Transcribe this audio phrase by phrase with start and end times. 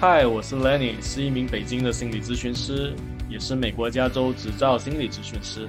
[0.00, 2.94] 嗨，我是 Lenny，是一名北京的心理咨询师，
[3.28, 5.68] 也是美国加州执照心理咨询师。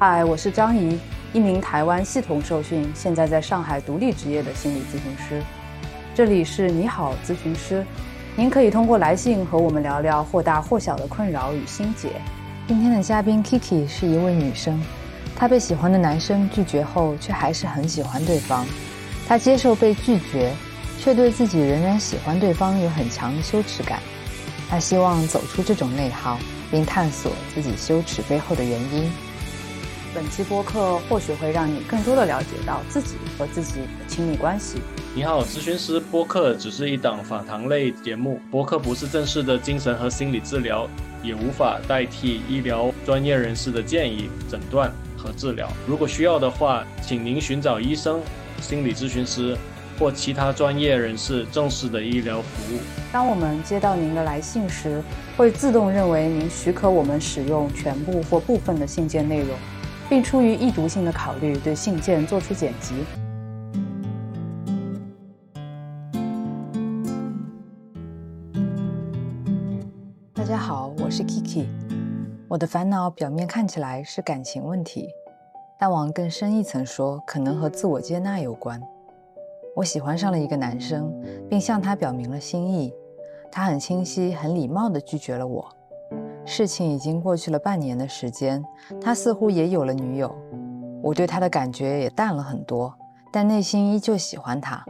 [0.00, 0.98] 嗨，我是张怡，
[1.32, 5.40] 一名台湾系统受训，现在在上海独立职业的心理咨询师。
[6.12, 7.86] 这里是你好咨询师，
[8.34, 12.08] 您可以通过来信和我们聊聊或大或小的困扰与心结。
[12.66, 14.82] 今天的嘉宾 Kiki 是一位女生，
[15.36, 18.66] 她被喜欢的男生拒绝后，却还是很喜欢对方。
[19.28, 20.52] 她接受被拒绝，
[21.02, 24.00] 却对自己仍然喜欢对方有很强的羞耻感。
[24.70, 26.38] 他希望走出这种内耗，
[26.70, 29.10] 并探索自己羞耻背后的原因。
[30.14, 34.76] 本期播客或许会让你更多的了解到自己和自己的亲密关系。
[35.12, 40.88] 你好，咨询师播客只是一档访谈类节目，播客不是正式的精神和心理治疗，
[41.20, 45.68] 也无法代替医疗专业人士的建议、诊断和治疗。
[45.84, 48.20] 如果需要的话，请您寻找医生、
[48.60, 49.56] 心理咨询师
[49.98, 52.78] 或其他专业人士正式的医疗服务。
[53.12, 55.02] 当我们接到您的来信时，
[55.36, 59.56] 会自动认为您许可我们使用全部或部分的信件内容。
[60.08, 62.92] 并出于易读性的考虑，对信件做出剪辑。
[70.34, 71.64] 大家好，我是 Kiki。
[72.46, 75.08] 我的烦恼表面看起来是感情问题，
[75.78, 78.78] 但往更深一层说，可能和自我接纳有关。
[79.74, 81.10] 我喜欢上了一个男生，
[81.48, 82.92] 并向他表明了心意，
[83.50, 85.66] 他很清晰、很礼貌地拒绝了我。
[86.44, 88.62] 事情已经过去了半年的时间，
[89.00, 90.30] 他似乎也有了女友，
[91.02, 92.94] 我对他的感觉也淡了很多，
[93.32, 94.84] 但内心依旧喜欢他。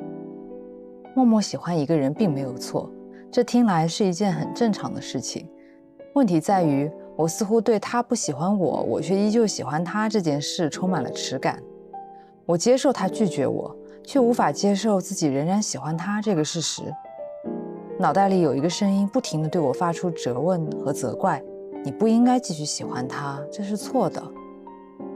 [1.14, 2.90] 默默喜欢一个人并没有错，
[3.30, 5.48] 这听来是一件很正常的事情。
[6.14, 11.62] 问题在于，我似乎对他不喜欢我，我却依旧喜欢他这件事充满了耻感。
[12.44, 16.82] 我接受他拒绝我，却无法接受自己仍然喜欢他这个事实。
[17.98, 21.42] 脑袋里有一个声音，不停地对我发出责问和责怪
[21.84, 24.22] ：“你不应该继续喜欢他，这是错的。”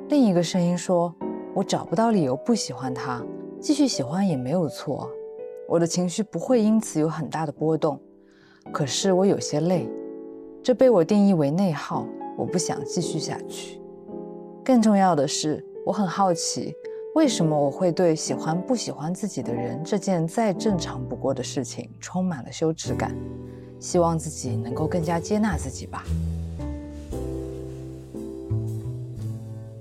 [0.08, 1.12] 另一个声音说
[1.52, 3.20] ：“我找不到理由不喜欢他，
[3.60, 5.10] 继续喜欢也没有错。”
[5.68, 8.00] 我的情绪不会因此有很大的波动，
[8.72, 9.88] 可是我有些累，
[10.62, 12.06] 这被我定义为内耗。
[12.36, 13.80] 我不想继续下去。
[14.64, 16.72] 更重要的是，我很好奇。
[17.16, 23.16] 为什么我会对喜欢不喜欢自己的人这件再正常不过的事情充满了羞耻感？
[23.80, 26.04] 希望自己能够更加接纳自己吧。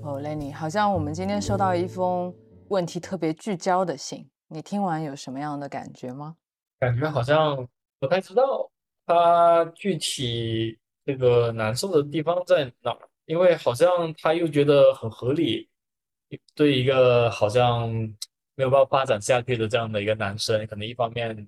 [0.02, 2.34] 哦，Lenny，好像我们今天收到一封
[2.70, 6.38] 问题特别聚焦的信，你听完有什么样的感觉吗？
[6.80, 7.68] 感觉好像
[8.00, 8.72] 不太知道
[9.06, 15.68] 他具体这个难受的地方在哪儿，因为好像他又觉得很合理。
[16.54, 17.90] 对一个好像
[18.56, 21.48] 没有办法发展下去的这样的一个男生，可能一方面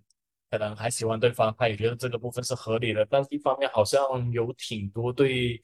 [0.52, 5.62] 可能还喜欢对方，他也觉得这个部分是合理的，但是一方面好像有挺多对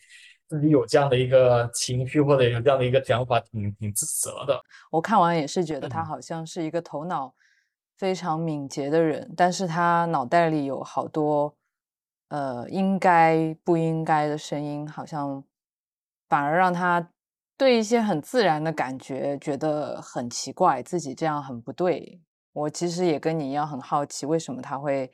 [0.47, 4.62] 自己有这样的一个情绪或者有这样的一个想法，挺挺自责的。
[4.90, 7.34] 我看完也是觉得他好像是一个头脑
[7.97, 11.56] 非常敏捷的人，但是他脑袋里有好多
[12.29, 15.44] 呃应该不应该的声音，好像
[16.28, 17.09] 反而让他。
[17.63, 22.19] 对一些很自然的感觉觉得很奇怪，自己这样很不对。
[22.51, 25.09] 我其实也跟你一样很好奇，为什么他会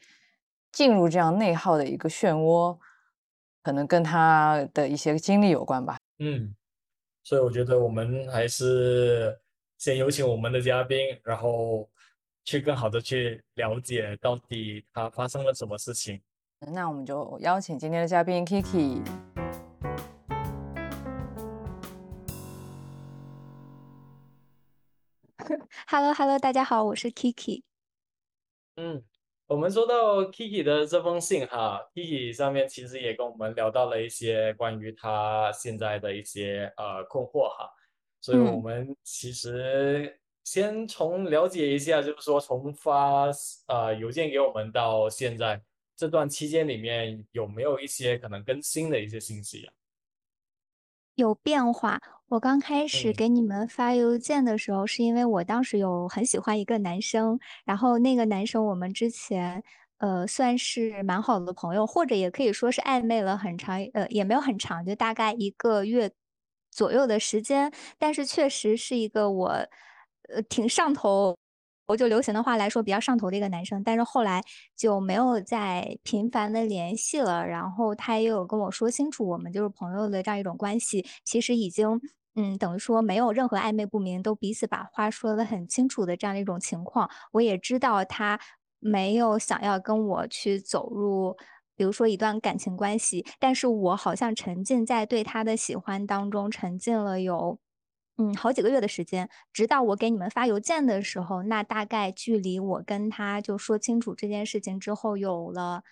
[0.71, 2.75] 进入这样内耗的一个漩涡？
[3.61, 5.97] 可能跟他的一些经历有关吧。
[6.17, 6.55] 嗯，
[7.23, 9.39] 所以我觉得我们还是
[9.77, 11.87] 先有请我们的嘉宾，然后
[12.45, 16.19] 去更好的去了解到底他发生了什么事情。
[16.73, 19.01] 那我们就邀请今天的嘉宾 Kiki。
[25.87, 27.61] Hello，Hello，大家好，我是 Kiki。
[28.75, 29.03] 嗯，
[29.47, 37.69] 我们收到 Kiki 的这封信哈，Kiki 上面其实也跟我们聊到了一些关于他现在的一些呃困惑哈，
[38.19, 43.27] 所以我们其实先从了解一下，就是说从发
[43.67, 45.61] 呃邮件给我们到现在
[45.95, 49.73] 这段期间里面有没有一些可能更新的一些信息啊？
[51.15, 51.99] 有变化。
[52.29, 59.63] 我刚开始给你们发邮件的时候，是因为我当时有很喜欢一个男生，然后那个男生我们之前
[59.97, 66.11] 呃算是蛮好的朋友，或者也可以说是暧昧了很长，呃也没有很长，就大概一个月
[66.69, 69.47] 左右的时间，但是确实是一个我
[70.31, 71.35] 呃挺上头。
[71.87, 74.43] 我就流行的话来说，比较上头的一个男生，但是后来
[74.77, 77.47] 就没有再频繁的联系了。
[77.47, 81.99] 然后他也有跟我说清楚，我们就是朋友的这样一种关系，其实已经，
[82.35, 87.09] 嗯，等于说没有任何暧昧不明，都彼此把话说得很清楚的这样的一种情况。
[87.33, 88.39] 我也知道他
[88.79, 91.35] 没有想要跟我去走入，
[91.75, 97.59] 比如说一段感情关系，但是我好像沉浸在对他的喜欢当中，沉浸了有，
[98.17, 105.83] 嗯，好几个月的时间，直到我给你们发邮件的时候，那大概距离我跟他就说清楚这件事情之后，有了，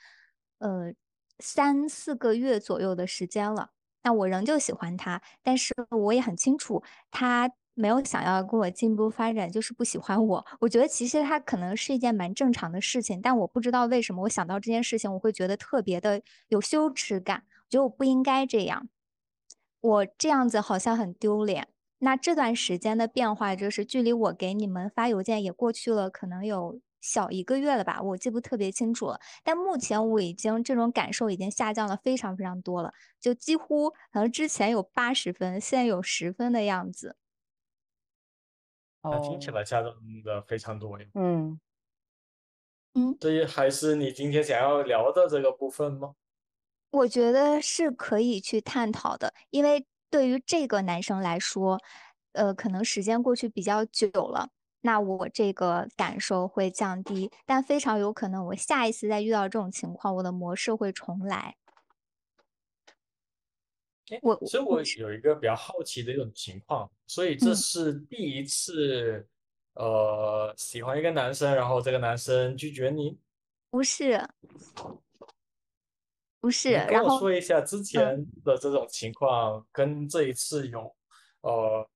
[0.59, 0.93] 呃，
[1.39, 3.71] 三四个月左右的时间了。
[4.07, 6.81] 那我仍旧喜欢他，但是我也很清楚
[7.11, 7.51] 他。
[7.79, 10.43] 没有想要跟我进一步发展，就是不喜欢我。
[10.61, 18.89] 我觉得其实他可能是一件蛮正常的事情，但我不知道为什么我想到这件事情，我会觉得特别的有羞耻感，觉得我不应该这样，
[19.79, 21.67] 我这样子好像很丢脸。
[21.99, 29.19] 那这段时间的变化，就是距离我给你们发邮件也过去了，可能有小一个月了吧，我记不特别清楚了。
[29.43, 37.15] 但目前我已经这种感受已经下降了非常非常多了，就几乎可能之前有八十分，现在有十分的样子。
[39.03, 40.97] 那听起来下降的非常多。
[41.13, 41.59] 嗯
[42.95, 46.15] 嗯，这还是你今天想要聊的这个部分吗？
[46.89, 51.79] 我觉得是可以去探讨的，因为对于这个男生来说，
[52.33, 54.49] 呃，可能时间过去比较久了，
[54.81, 61.57] 那我这个感受会降低，但非常有可能我下一次再遇到这种情况，我的模式会重来。
[64.21, 69.27] 我所以，我有一个比较好奇的一种情况，所以这是第一次，
[69.73, 73.19] 呃，喜欢一个男生，然后这个男生拒绝你？
[73.69, 74.25] 不是，
[76.39, 76.85] 不是。
[76.87, 80.95] 跟我说一下之前的这种情况跟这一次有，
[81.41, 81.89] 呃，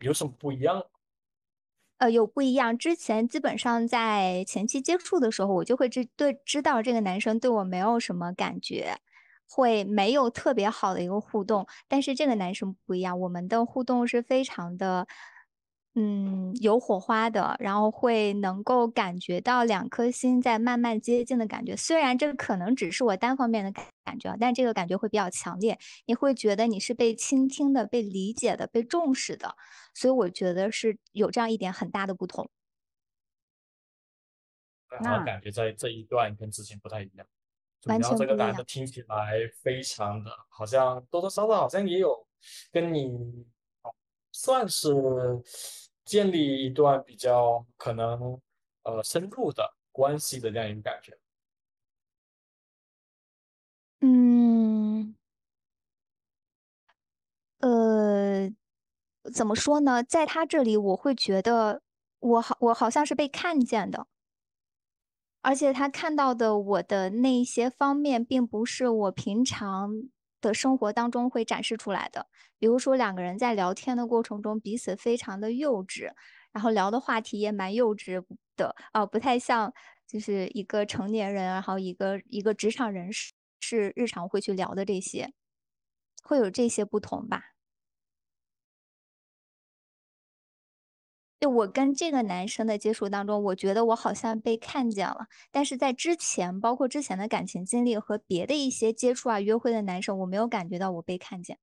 [0.00, 0.84] 有什么不一样？
[2.00, 2.76] 呃，有不一样。
[2.76, 8.98] 之前基本上在前期接触的时候，我就会知对知道这个男生对我没有什么感觉。
[9.48, 15.06] 会没有特别好的一个互动，但是这个男生不一样，我们的互动是非常的，
[15.98, 21.74] 嗯，有火花的，然后会能够感觉到两颗心在慢慢接近的感觉。
[21.74, 23.72] 虽然这个可能只是我单方面的
[24.04, 29.56] 感觉，但这个感觉会比较强烈，你会觉得你是被倾听的、被理解的、被重视的，
[29.94, 32.46] 所以我觉得是有这样一点很大的不同。
[35.00, 37.26] 那感觉在这一段跟之前不太一样。
[37.84, 39.32] 然后这个男的听起来
[39.62, 42.26] 非常的，好像多多少少好像也有
[42.70, 43.46] 跟你
[44.32, 44.92] 算是
[46.06, 48.40] 建立一段比较可能
[48.84, 51.18] 呃深入的关系的这样一个感觉。
[54.00, 55.16] 嗯，
[57.58, 58.50] 呃，
[59.34, 60.02] 怎么说呢？
[60.02, 61.82] 在他这里，我会觉得
[62.20, 64.06] 我好，我好像是被看见的。
[65.40, 70.08] 而且他看到的我的那些方面，并不是我平常
[70.46, 72.26] 的生活当中会展示出来的。
[72.58, 76.12] 比如说，两个人在聊天的过程中，彼此非常的幼稚，
[76.52, 78.24] 然后聊的话题也蛮幼稚
[78.56, 79.72] 的啊，不太像
[80.06, 85.32] 就是一个成年人，然后一个一个职场人士是日常会去聊的这些，
[86.22, 87.55] 会有这些不同吧。
[91.46, 101.60] 就我跟这个男生的接触当中，我觉得我好像被看见了，但是在之前，包括之前的感情经历和别的一些接触啊、约会的男生，我没有感觉到我被看见。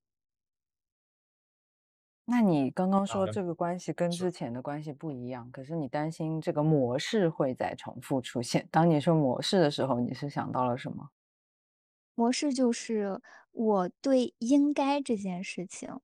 [2.24, 8.65] 那你刚刚说这个关系跟之前的关系不一样，可是你担心这个模式会再重复出现。
[8.71, 11.10] 当你说模式的时候，你是想到了什么？
[12.15, 16.00] 模式就是我对应该这件事情。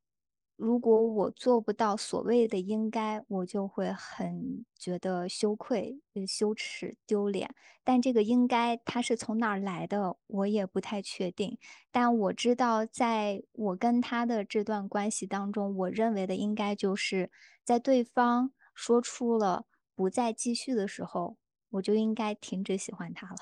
[0.59, 7.55] 如果我做不到所谓的应该，我就会很觉得羞愧、羞耻、丢脸。
[7.85, 11.57] 但这个应该它是从哪儿来的，我也不太确定。
[11.93, 17.31] 但我知道，在我跟他的这段关系当中，我认为的应该就是
[17.63, 21.37] 在对方说出了不再继续的时候，
[21.69, 23.37] 我就应该停止喜欢他了。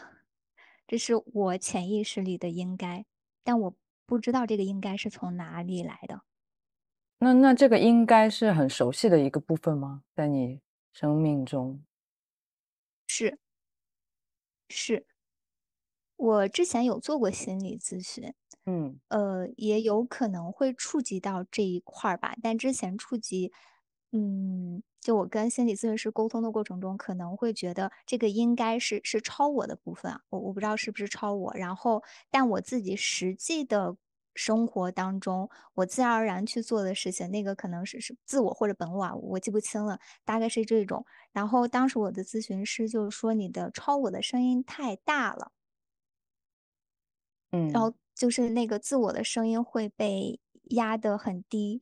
[0.86, 3.06] 这是我潜意识里的应该，
[3.44, 6.22] 但我不知道这个应该是从哪里来的。
[7.22, 10.04] 那那这个应该是很熟悉的一个部分吗？
[10.16, 10.62] 在你
[10.94, 11.84] 生命中，
[13.10, 13.38] 是
[14.70, 15.06] 是，
[16.18, 18.34] 我之前有做过心理咨询，
[18.66, 22.36] 嗯，呃，也有可能会触及到这一块儿吧。
[22.42, 23.52] 但之前触及，
[24.12, 31.54] 嗯，就我跟心理咨询师沟通的过程中，可能会觉得这个应该是是超我的部分啊，我我不知道是不是超我。
[31.56, 33.98] 然后，但我自己实际的。
[34.38, 41.06] 生活当中，我自然而然去做的事情，那个可能是是自我或者本我啊，我记不清了，大概是这种。
[41.34, 45.52] 然后当时我的咨询师就说：“你的超我的声音太大了。”
[47.54, 50.40] 嗯，然后就是那个自我的声音会被
[50.72, 51.82] 压得很低。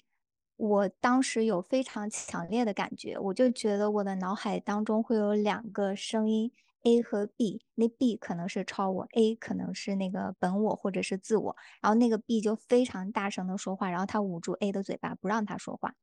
[0.57, 6.51] 我当时有非常强烈的感觉，我就觉得我的脑海当中会有两个声音，
[6.85, 15.95] A 和 B，那 B 可能是超我，A 可能是那个本我或者是自我，然后那个 B 就非常大声的说话，然后他捂住 A 的嘴巴，不让他说话。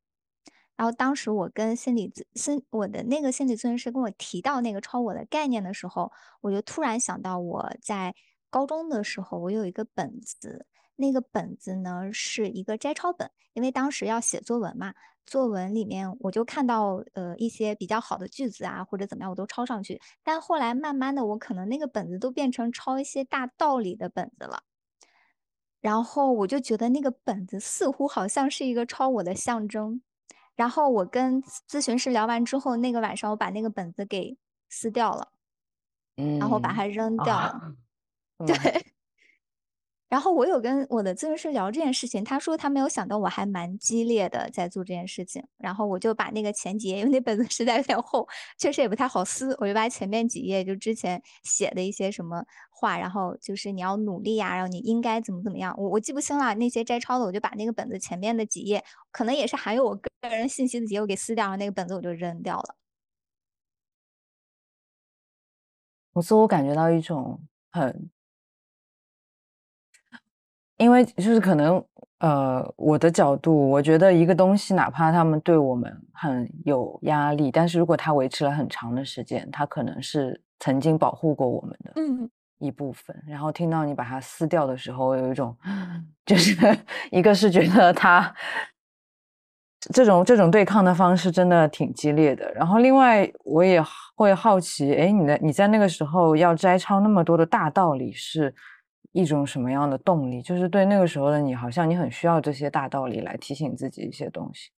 [0.77, 6.11] 然后当时我跟心理咨心我的那个心理咨询师跟我提到那个超我的概念的时候，
[6.41, 8.15] 我就突然想到我在
[8.51, 14.95] 高中的时候，我有一个本子，那个本子呢是一个摘抄本，因为当时要写作文嘛，
[15.27, 20.01] 作文里面我就看到呃一些比较好的句子啊或者怎么样，我都抄上去。
[20.23, 24.63] 但后来慢慢的，我可能那个本子都变成抄一些大道理的本子了。
[25.81, 30.03] 然后我就觉得那个本子似乎好像是一个抄我的象征。
[30.55, 34.37] 然后我跟咨询师聊完之后，那个晚上我把那个本子给
[34.69, 35.33] 撕掉了，
[36.17, 37.47] 嗯，然后把它扔掉了。
[37.47, 37.73] 啊
[38.47, 38.93] 对。
[40.13, 45.43] 然后我有跟我的咨询师聊这件事情，他说他没有想到我还蛮激烈的在做这件事情。
[45.57, 48.29] 然后我就把那个前几页，因为那本子实在有点厚，
[48.59, 62.77] 确实也不太好撕，我就把前面几页就之前写的一些什么话，然后就是你要努力呀，然后你应该怎么怎么样，我我记不清了那些摘抄的，我就把那个本子前面的几页，可能也是含有我个人信息的几页，给撕掉，然后那个本子我就扔掉了。
[66.13, 67.41] 我自我感觉到一种
[67.71, 68.11] 很，
[70.79, 71.85] 因为就是可能
[72.19, 83.17] 呃，我的角度，我觉得一个东西，哪怕他们对我们很有压力，但是如果它维持了很长的时间，它可能是曾经保护过我们的嗯一部分。
[83.27, 85.57] 然后听到你把它撕掉的时候，有一种
[86.25, 86.57] 就是
[87.11, 88.33] 一个是觉得它
[89.93, 92.49] 这种这种对抗的方式真的挺激烈的。
[92.53, 93.83] 然后另外我也
[94.15, 98.55] 会好奇，哎，你的你在那个时候要摘抄那么多的大道理，是
[99.13, 100.41] 一种什么样的动力？
[100.43, 104.71] 就是对那个时候的你，好像你很需要这些大道理来提醒自己一些东西。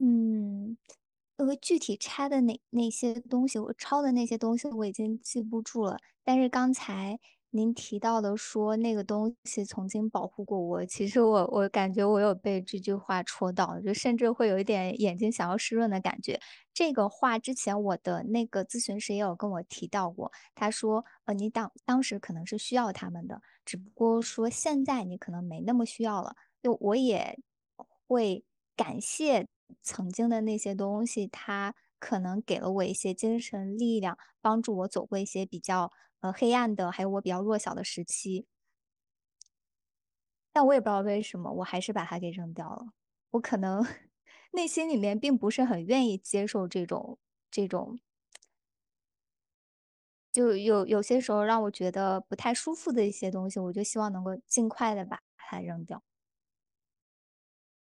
[0.00, 0.76] 嗯，
[1.36, 5.98] 呃，具体拆的哪那些东西，我抄的那些东西我已经记不住了。
[6.24, 7.18] 但是刚才
[7.56, 16.40] 您提到的说那个东西曾经保护过我，其实我我感觉我有被这句话戳到，就甚至会有一点眼睛想要湿润的感觉。
[16.72, 26.34] 这个话之前我的那个咨询师也有跟我提到过，他说，呃，你当当时可能是需要他们的，只不过说现在你可能没那么需要了。
[26.60, 27.38] 就我也
[28.08, 28.44] 会
[28.74, 29.46] 感谢
[29.80, 31.72] 曾经的那些东西，它
[32.04, 38.46] 可能给了我一些精神力量，帮助我走过一些比较呃黑暗的，还有我比较弱小的时期。
[40.56, 42.86] 但我也不知道为什么，我还是把它给扔掉了。
[43.32, 43.84] 我可能
[44.52, 47.18] 内心里面并不是很愿意接受这种
[47.50, 47.98] 这种，
[50.32, 56.02] 就有有些时候让我觉得不太舒服的一些东西，我就希望能够尽快的把它扔掉。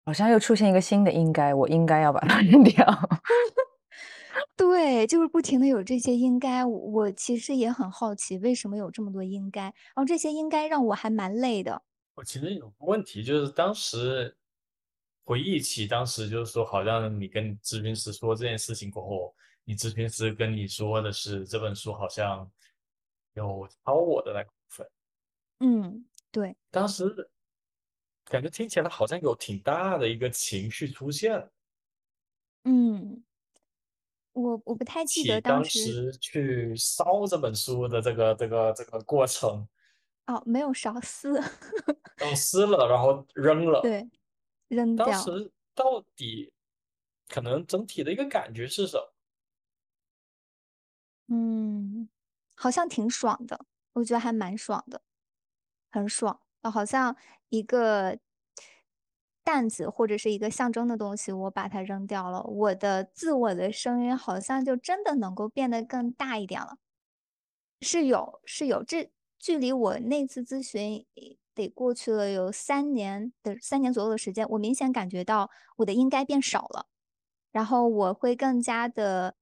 [0.08, 2.86] 好像又出现一个新的应该，我应该要把它 扔掉。
[4.56, 11.82] 对，就是不停的有这些应该，我我其实也很好奇，为什么有这么多应该，然后这些应该让我还蛮累的。
[12.16, 14.36] 我其实有个问题，就是当时
[15.24, 22.50] 回忆起当时就是说，好像你跟咨询师说这件事情过后，你咨询师跟你说的是这本书好像
[23.34, 24.90] 有超我的那部分，
[25.60, 27.30] 嗯，对，当时
[28.26, 31.50] 感觉听起来好像有挺大的一个情绪出现，
[32.64, 33.24] 嗯，
[34.38, 39.68] 我我不太记得当当时时去烧这本书的这个这个这个过程，
[40.28, 41.42] 哦，没有烧撕，
[42.18, 43.82] 都 撕了，然后扔了。
[43.82, 44.08] 对，
[44.68, 45.20] 扔当掉。
[45.20, 46.54] 时到底
[47.28, 49.14] 可能整体的一个感觉是什么？
[51.30, 52.08] 嗯，
[52.56, 55.02] 好像挺爽的，我觉得还蛮爽的，
[55.90, 56.40] 很爽。
[56.62, 57.16] 啊好像
[57.50, 58.18] 一个
[59.48, 66.80] 担子或者是一个象征的东西，我把它扔掉了，我的自我的声音好像就真的能够变得更大一点了。
[67.80, 71.06] 是有，是有，这距离我那次咨询
[71.56, 76.88] 得过去了有三年的三年左右的时间，我明显感觉到我的应该变少了，
[77.54, 79.38] 然后我会更加的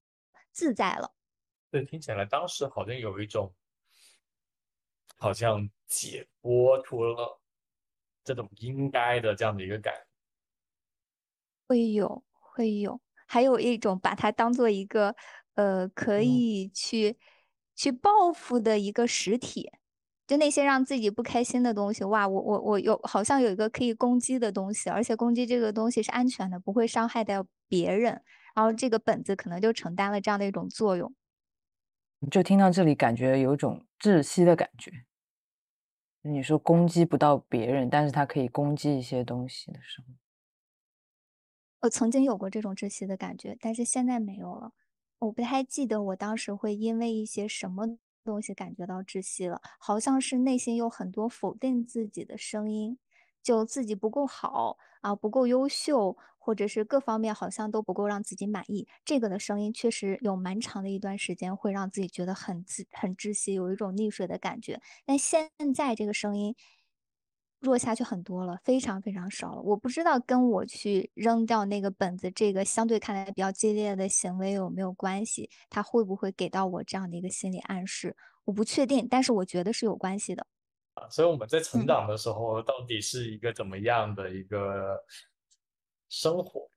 [0.52, 1.16] 自在了。
[1.72, 3.52] 对，听起来当时好像有一种
[5.18, 7.42] 好像解脱出了
[8.26, 10.02] 这种应该的这样的一个感觉。
[11.70, 15.16] 会有，会有，还有一种把它当做一个
[15.56, 17.18] 呃可嗯以去
[17.76, 19.72] 去报复的一个实体，
[20.28, 28.22] 就那些让自己不开心的东西，哇，我我我有好像有一个可以攻击的东西，而且攻击这个东西是安全的，不会伤害到别人，
[28.56, 31.14] 然后这个本子可能就承担了这样的一种作用。
[32.32, 34.92] 就听到这里，感觉有一种窒息的感觉。
[36.28, 40.08] 你说攻击不到别人，但是他可以攻击一些东西的时候，
[41.82, 44.72] 我曾经有过这种窒息的感觉，但是现在没有了。
[45.20, 52.98] 我不太记得我当时会因为一些什么东西感觉到窒息了，好像是内心有很多否定自己的声音，
[53.44, 58.88] 就自己不够好啊，不够优秀，或者是各方面好像都不够让自己满意。
[59.04, 64.80] 这个的声音确实有蛮长的一段时间会让自己觉得很自很窒息，有一种溺水的感觉。
[65.06, 66.56] 但现在这个声音。
[67.62, 69.62] 弱下去很多了，非常非常少了。
[69.62, 78.16] 我不知道跟我去扔掉那个本子这个相对看来比较激烈的行为有没有关系，它会不会给到我这样的一个心理暗示？
[78.44, 80.46] 我不确定，但是我觉得是有关系的。
[80.94, 84.96] 啊，所以我们在成长的时候到底是一个怎么样的一个
[86.16, 86.70] 生活？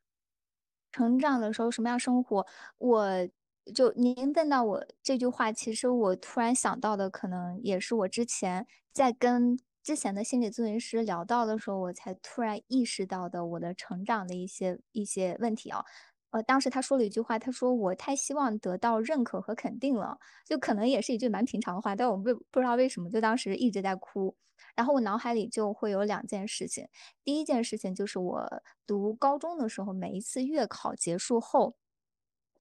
[0.90, 2.44] 成长的时候什么样生活？
[2.78, 3.28] 我
[3.72, 9.58] 就您问到我这句话，其实我突然想到的，可能也是我之前在跟。
[9.80, 15.82] 之前的心理咨询师聊到的时候，我才突然意识到的我的成长的一些一些问题啊。
[16.30, 24.36] 呃，当时他说了一句话，他说我太希望得到认可和肯定了，就可能也是一句蛮平常的话，但我不不知道为什么就当时一直在哭。
[24.78, 26.86] 然后我脑海里就会有两件事情，
[27.24, 31.74] 第一件事情就是我读高中的时候，每一次月考结束后，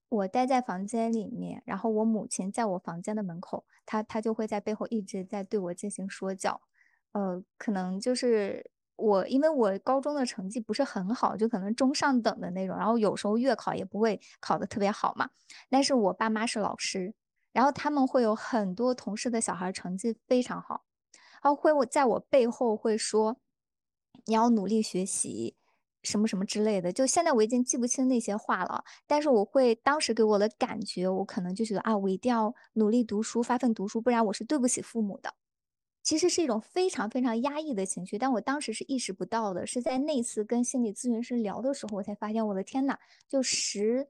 [0.08, 6.60] 我待在房间里面，然后我母亲在我房间的门口，她她就会在背后一直在对我进行说教。
[7.12, 15.30] 呃，可能就是我，因为我高中的成绩不是很好，就可能中上等的那种，然后有时候月考也不会考得特别好嘛。
[15.70, 17.14] 但是我爸妈是老师，
[17.52, 20.82] 然后他们会有很多同事的小孩成绩非常好，
[21.42, 23.36] 然后会我在我背后会说
[24.26, 25.56] 你要努力学习，
[26.02, 26.92] 什么什么之类的。
[26.92, 35.34] 就现在我已经记不清那些话了，但是我会当时给我的感觉，我可能就觉得啊，我一定要努力读书，发奋读书，不然我是对不起父母的。
[36.02, 44.08] 其实是一种非常非常压抑的情绪，但我当时是意识不到的，是在那次跟心理咨询师聊的时候，我才发现，我的天呐，就十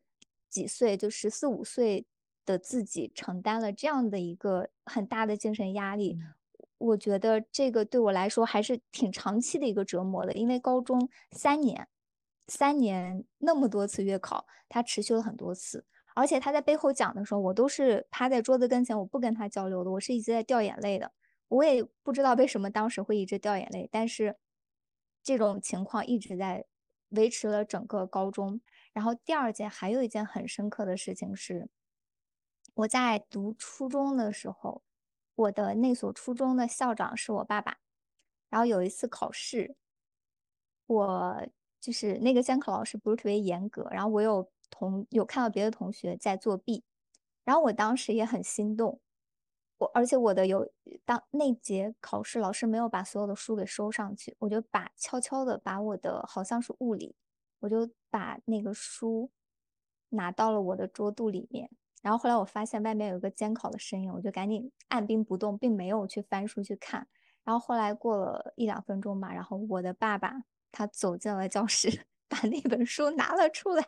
[0.49, 2.07] 几岁，就十四五岁
[2.47, 6.17] 的自己承担了这样的一个很大的精神压力，
[6.79, 11.88] 我觉得这个对我来说还是挺长期的一个折磨的，因为高中三年，
[12.47, 21.12] 三年那么多次月考，他持续了很多次，而且他在背后讲的时候，我都是趴在桌子跟前，我不跟他交流的，我是一直在掉眼泪的。
[21.49, 24.37] 我也不知道为什么当时会一直掉眼泪，但是
[25.23, 26.67] 这种情况一直在
[27.09, 28.61] 维持了整个高中。
[28.93, 31.69] 然后第二件还有一件很深刻的事情是，
[32.75, 34.83] 我在读初中的时候，
[35.38, 37.79] 我的那所初中的校长是我爸爸。
[38.51, 39.77] 然后有一次考试，
[40.87, 41.46] 我
[41.81, 46.83] 就是那个监考老师不是特别严格，然后我有同有看到别的同学在作弊，
[47.44, 49.01] 然后我当时也很心动。
[49.77, 50.68] 我而且我的有
[51.05, 57.14] 当那节考试老师没有把所有的书给收上去，我就把悄悄的把我的好像是物理，
[57.61, 59.31] 我就把那个书
[60.09, 61.70] 拿到了我的桌肚里面。
[62.03, 67.07] 然后后来我发现外面有一个监考的身影，我就赶紧按兵不动，并没有去翻书去看。
[67.45, 73.85] 然后后来过了一两分钟吧，然后我的爸爸他走进了教室， 把那本书拿了出来，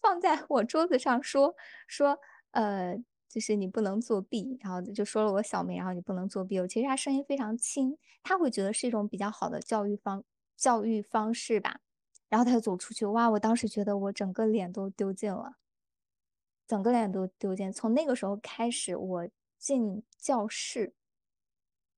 [0.00, 1.54] 放在我桌子上，说
[1.86, 2.18] 说
[2.52, 3.02] 呃。
[3.32, 6.60] 就是你不能作弊，然后就说了我小名，然后你不能作弊。
[6.60, 10.22] 我其实他声音非常轻，他会觉得是一种比较好的教育方
[10.54, 11.80] 教育方式吧。
[12.28, 13.30] 然后他就走出去，哇！
[13.30, 15.54] 我当时觉得我整个脸都丢尽了，
[16.72, 17.70] 整个脸都丢尽。
[17.70, 20.94] 从那个时候开始，我进教室，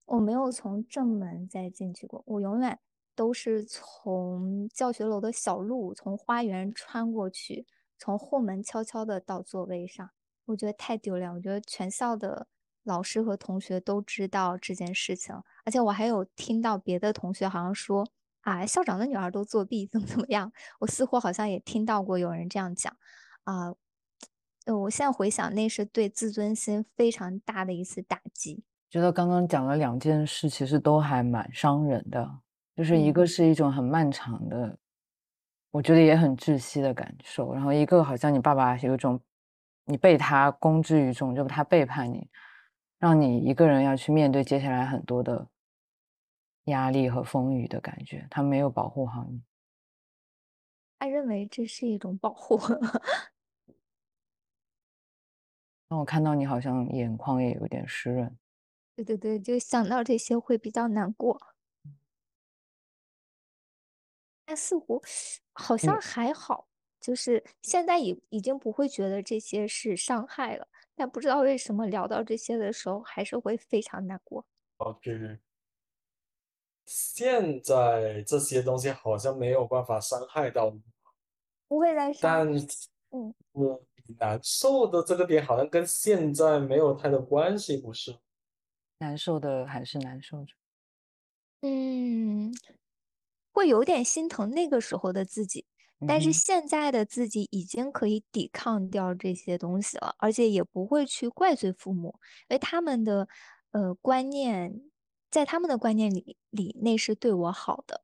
[0.04, 2.80] 我没有从正门再进去过，我永远
[3.14, 7.68] 都是从教学楼的小路，从花园穿过去，
[8.00, 10.10] 从后门悄悄的到座位上。
[10.46, 12.48] 我觉得太丢脸，我觉得全校的
[12.82, 18.04] 老师和同学都知道这件事情，而且我还有听到别的同学好像说
[18.40, 20.52] 啊，校长的女儿都作弊，怎么怎么样。
[20.80, 22.92] 我似乎好像也听到过有人这样讲
[23.44, 23.72] 啊。
[24.72, 28.64] 我现在回想，那是对自尊心非常大的一次打击。
[28.90, 32.38] 觉得刚刚讲了两件事，其实都还蛮伤人的，
[32.76, 34.78] 就是一个是一种很漫长的，
[35.70, 39.20] 我觉得也很窒息的感受，然后一个好像你爸爸有一种。
[39.86, 42.26] 你被他公之于众，就他背叛你，
[42.98, 45.46] 让你一个人要去面对接下来很多的
[46.64, 48.26] 压力和风雨的感觉。
[48.30, 49.42] 他没有保护好你，
[50.98, 52.58] 他认为这是一种保护。
[55.88, 58.36] 让我看到你好像眼眶也有点湿润。
[58.96, 61.40] 对对对，就想到这些会比较难过。
[64.44, 65.02] 但似乎
[65.52, 66.68] 好像还好。
[67.00, 74.46] 就是现在已已经不会觉得这些是伤害了，但不知道为什么聊到这些的时候，还是会非常难过。
[74.78, 75.38] OK，
[76.86, 80.74] 现在这些东西好像没有办法伤害到
[81.68, 82.20] 不会再伤。
[82.22, 82.48] 但
[83.10, 83.82] 嗯，我
[84.18, 88.16] 难受的这个点好像跟现在没有太多关系，不是？
[88.98, 90.54] 难受的还是难受着。
[91.62, 92.52] 嗯，
[93.52, 95.66] 会有点心疼那个时候的自己，
[96.06, 103.26] 但是现在的自己已经可以抵抗掉这些东西了，而且也不会去怪罪父母，因为他们的
[103.72, 104.80] 呃观念，
[105.30, 108.03] 在他们的观念里里那是对我好的，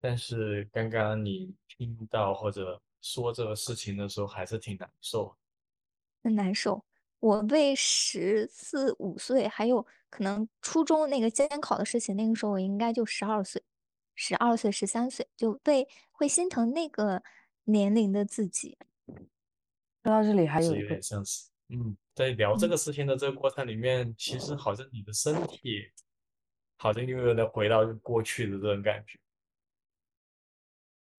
[0.00, 5.36] 但是刚刚你听到或者说这个事情的时候，还是挺难受。
[6.22, 6.84] 很难受。
[7.20, 13.60] 我为十四五岁，还有可能初中那个监考的事情，那个时候我应该就十二岁，
[14.14, 17.22] 十二岁、十三岁，就被会心疼那个
[17.64, 18.78] 年龄的自己。
[20.04, 25.90] 说到这里还有是有一个，点像是，嗯，在聊这嗯个事情的这个过程里面，其实好像你的身体
[26.76, 29.18] 好像又有点回到过去的这种感觉。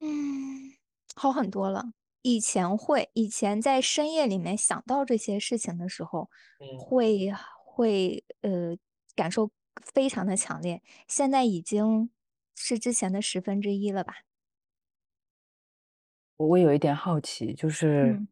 [0.02, 0.74] 嗯，
[1.16, 1.92] 好很多了。
[2.22, 7.32] 以前会，以前在深夜里面想到这些事情的时候，嗯，会
[7.66, 8.76] 会呃
[9.16, 9.50] 感受
[9.94, 10.82] 非常的强烈。
[11.08, 12.10] 现在已经
[12.56, 14.14] 是之前的十分之一了吧？
[16.38, 18.28] 我我有一点好奇，就是嗯。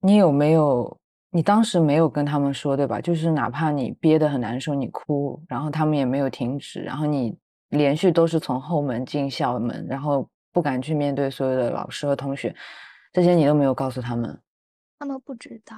[0.00, 3.00] 你有没有，你当时没有跟他们说，对吧？
[3.00, 7.36] 就是哪怕你憋得很难受，你哭，然后他们也没有停止，然后你
[7.70, 12.54] 连续都是从后门进校门，然后不敢去面对所有的老师和同学，
[13.12, 14.40] 这些你都没有告诉他们。
[14.98, 15.76] 他们不知道，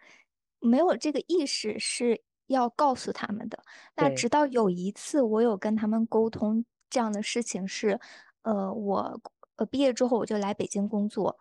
[0.60, 3.58] 没有这个意识是要告诉他们的。
[3.94, 8.00] 那，直到有一次，我有跟他们沟通这样的事情是，
[8.42, 9.20] 呃，我
[9.56, 11.36] 呃毕业之后我就来北京工作，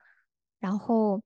[0.59, 1.21] 然后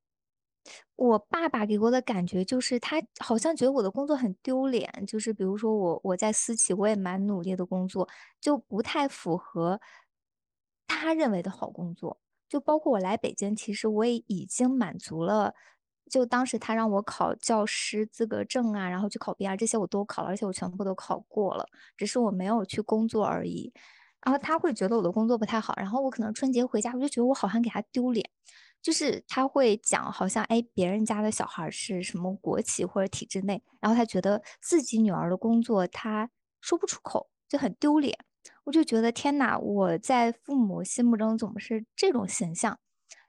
[0.96, 8.08] 我爸爸给我的感觉就是他好像觉得我的工作很丢脸，就是比如说我我在私企我也蛮努力的工作，
[8.42, 9.80] 就不太符合
[10.88, 12.20] 他认为的好工作。
[12.50, 15.54] 就包括我来北京，其实我也已经满足了。
[16.10, 21.64] 就当时他让我考教师资格证啊，然后去考 b 啊，这些我都考了，而且我全部都考过了，
[21.96, 23.72] 只是我没有去工作而已。
[24.26, 28.28] 然后他会觉得我的工作不太好，然后我可能春节回家，我就觉得我好像给他丢脸，
[28.82, 36.30] 就是他会讲，好像哎别人家的小孩是什么国企或者体制内，然后他觉得自己女儿的工作他
[36.62, 38.18] 说不出口，就很丢脸。
[38.64, 42.80] 我就觉得天呐，我在父母心目中怎么是这种形象，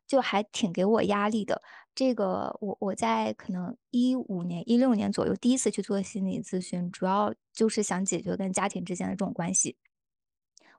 [0.06, 1.62] 就还挺给我压力的。
[1.94, 9.76] 这个我我在可能一五年、一六年左右第一次去做心理咨询，主要就是想解决跟家庭之间的这种关系。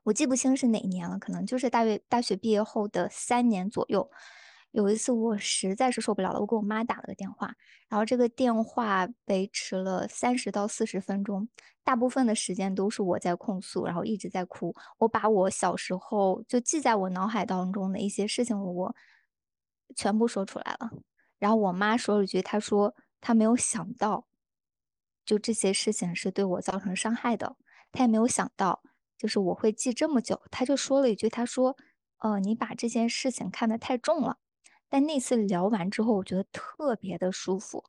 [0.04, 4.10] 我记不清是哪年了，可能就是大学大学毕业后的三年左右。
[4.72, 7.54] 有一次我实在是受不了了，我给我妈打了个电话，
[7.88, 11.48] 然后这个电话维持了三十到四十分钟，
[11.84, 14.74] 大部分的时间都是我在控诉，然后一直在哭。
[14.98, 18.96] 我把我小时候就记在我脑海当中的一些事情，我
[19.94, 20.90] 全部说出来了。
[21.38, 24.26] 然后我妈说了一句，她说她没有想到，
[25.26, 27.56] 就这些事情是对我造成伤害的，
[27.92, 28.82] 她也没有想到。
[29.18, 30.40] 就是我会记这么久。
[30.50, 31.76] 她就说了一句，她说
[32.18, 34.38] ：“呃，你把这件事情看得太重了。”
[34.92, 37.82] 但那次聊完之后，我觉得特别的舒服，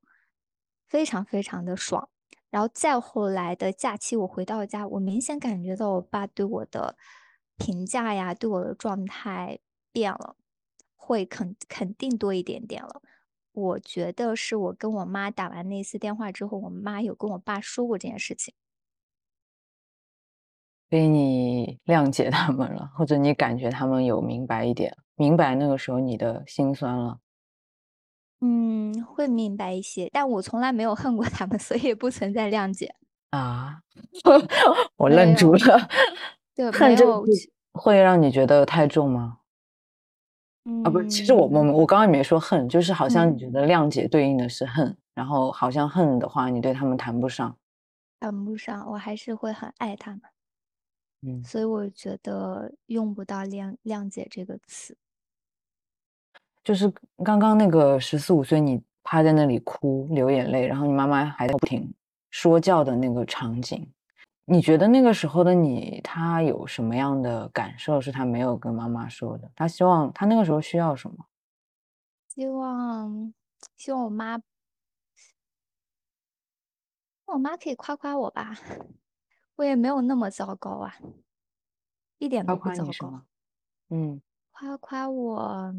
[0.87, 2.07] 非常非常的爽。
[2.49, 6.95] 然后再后来的假期，我回到家，我明显感觉到我爸对我的
[7.57, 9.59] 评价呀，对我的状态
[9.91, 10.37] 变了，
[10.95, 13.01] 会肯肯定多一点点了。
[13.51, 18.53] 我觉得是我跟我妈打完那次电话之后，我妈有跟我爸说过这件事情。
[20.89, 27.19] 所以你谅解他们了，或者你感觉他们有明白一点，明白那个时候你的心酸了。
[28.41, 32.93] 嗯，会明白一些，但我从来没有恨过他们，所以也不存在谅解。
[33.29, 33.81] 啊，
[34.97, 35.89] 我愣住，了。
[36.53, 37.05] 对，没恨这
[37.73, 39.39] 会让你觉得太重吗？
[40.83, 47.57] 啊，不是，其实我我嗯我刚刚也没说恨，就是好像你嗯，觉得谅解对应的是恨，然后好像恨的话，你对他们谈不上。
[48.19, 50.21] 谈不上，我还是会很爱他们，
[51.21, 54.97] 嗯，所以我觉得用不到谅谅解这个词。
[56.63, 56.91] 就是
[57.23, 61.93] 刚刚那个十四五岁，你趴在那里哭流眼泪，然后你妈妈还在不停
[62.31, 63.91] 说教的那个场景，
[64.45, 69.51] 你觉得那个时候的你，他有什么样的感受是他没有跟妈妈说的？
[69.55, 71.25] 他希望他那个时候需要什么？
[72.29, 73.33] 希望
[73.75, 74.39] 希望我妈，
[77.25, 78.55] 我妈可以夸夸我吧，
[79.57, 80.95] 我也没有那么糟糕啊，
[82.17, 83.21] 一点都不夸夸你糟糕。
[83.89, 84.21] 嗯，
[84.51, 85.73] 夸夸我，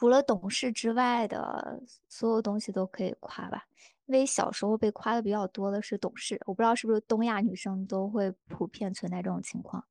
[0.00, 3.66] 除了懂事之外的所有东西都可以夸吧。
[4.06, 9.84] 因为小时候被夸的比较多的是懂事，我不知道是不是东亚女生都会普遍存在这种情况。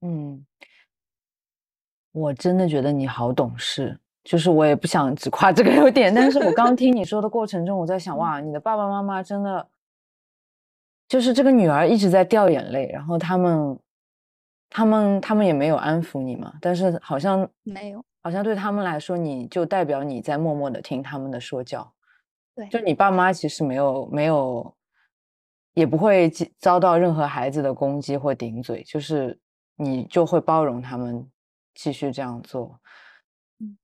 [0.00, 0.46] 嗯。
[2.12, 9.68] 我真的觉得你好懂事，就是我也不想只夸这个优点，但是我刚听你说的过程中，我在想，哇，你的爸爸妈妈真的，
[11.06, 13.78] 就是这个女儿一直在掉眼泪，然后他们，
[14.70, 21.92] 他们，他们也没有安抚你嘛，但是好像没有，好像对他们来说，你就代表你在默默的听他们的说教，
[22.54, 24.74] 对，就你爸妈其实没有没有，
[25.74, 29.38] 也不会遭到任何孩子的攻击或顶嘴，就是
[29.76, 31.28] 你就会包容他们。
[31.80, 32.76] 继续这样做，
[33.60, 33.78] 嗯，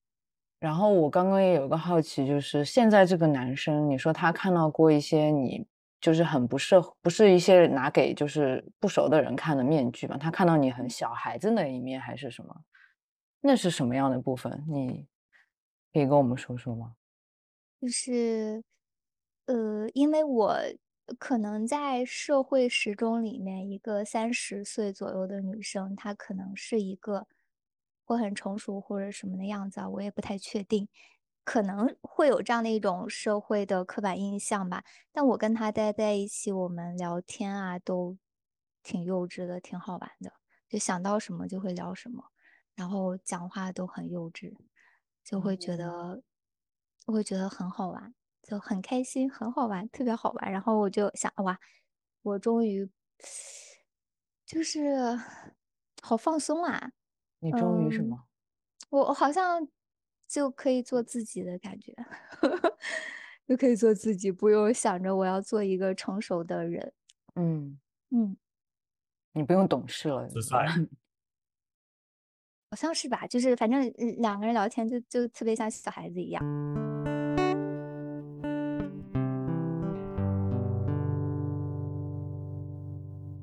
[0.59, 5.64] 然后我刚刚也有个好奇，就是现在这个男生，你说他看到过一些你
[6.05, 10.19] 就是很不适，不是一些拿给就是不熟的人看的面具吧？
[10.19, 12.55] 他看到你很小孩子那一面还是什么？
[13.40, 14.62] 那是什么样的部分？
[14.69, 15.07] 你
[15.95, 16.93] 可以跟我们说说吗？
[17.81, 18.62] 就是，
[19.47, 20.59] 呃，因为我
[21.19, 27.27] 可能在社会时钟里面，一个三十岁左右的女生，她可能是一个。
[28.07, 30.87] 会很成熟或者什么的样子啊，我也不太确定，
[31.45, 34.83] 可能会有这样的一种社会的刻板印象吧。
[35.13, 38.17] 但我跟他待在一起，我们聊天啊，都
[38.83, 40.33] 挺幼稚的，挺好玩的，
[40.69, 42.25] 就想到什么就会聊什么，
[42.75, 44.55] 然后讲话都很幼稚，
[45.23, 46.23] 就会觉得，
[47.07, 50.51] 我会觉得很好玩，就很开心，很好玩，特别好玩。
[50.51, 51.59] 然后我就想，哇，
[52.23, 52.91] 我终于
[54.47, 55.19] 就是
[56.03, 56.93] 好放松啊。
[57.41, 58.25] 你终于什么？
[58.89, 59.69] 我好像
[60.27, 61.95] 就可以做自己的感觉，
[63.47, 66.93] 就可以做自己，不用想着我要做一个成熟的人。
[67.37, 67.79] 嗯
[68.11, 68.37] 嗯，
[69.33, 70.29] 你不用懂事了，
[72.71, 73.27] 好像是吧？
[73.27, 73.83] 就是反正
[74.19, 76.43] 两个人聊天就就特别像小孩子一样。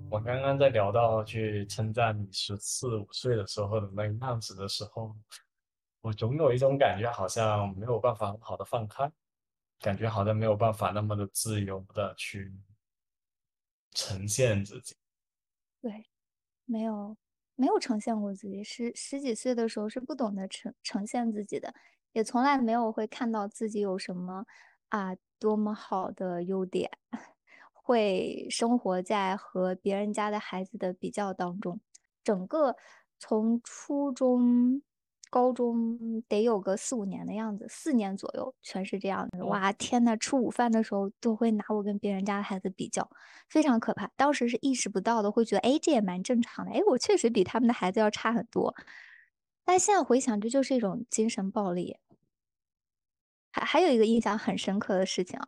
[0.09, 5.15] 我刚刚在聊到去称赞你十四五岁的时候的那个样子的时候，
[6.01, 9.11] 我总有一种感觉，好像没有办法很好的放开，
[9.79, 12.51] 感觉好像没有办法那么的自由的去
[13.91, 14.95] 呈现自己。
[15.81, 16.05] 对，
[16.65, 17.15] 没有
[17.55, 21.73] 没有呈现过自己，十十几岁的时候是不懂得呈呈现自己的，
[22.13, 24.45] 也从来没有会看到自己有什么
[24.89, 26.89] 啊多么好的优点。
[27.73, 31.81] 会生活在和别人家的孩子的比较当中，
[32.23, 32.75] 整个
[33.19, 34.81] 从初中、
[35.31, 39.45] 高中得有个四五年的样子，四年左右全是这样的。
[39.45, 43.09] 哇，天呐，吃午饭的时候都会拿我跟别人家的孩子比较，
[43.47, 44.11] 非常可怕。
[44.17, 46.73] 当时是意识不到的，会觉得哎，这也蛮正常的。
[46.73, 48.75] 哎，我确实比他们的孩子要差很多。
[49.63, 51.97] 但现在回想，这就是一种精神暴力。
[53.53, 55.47] 还还有一个印象很深刻的事情啊，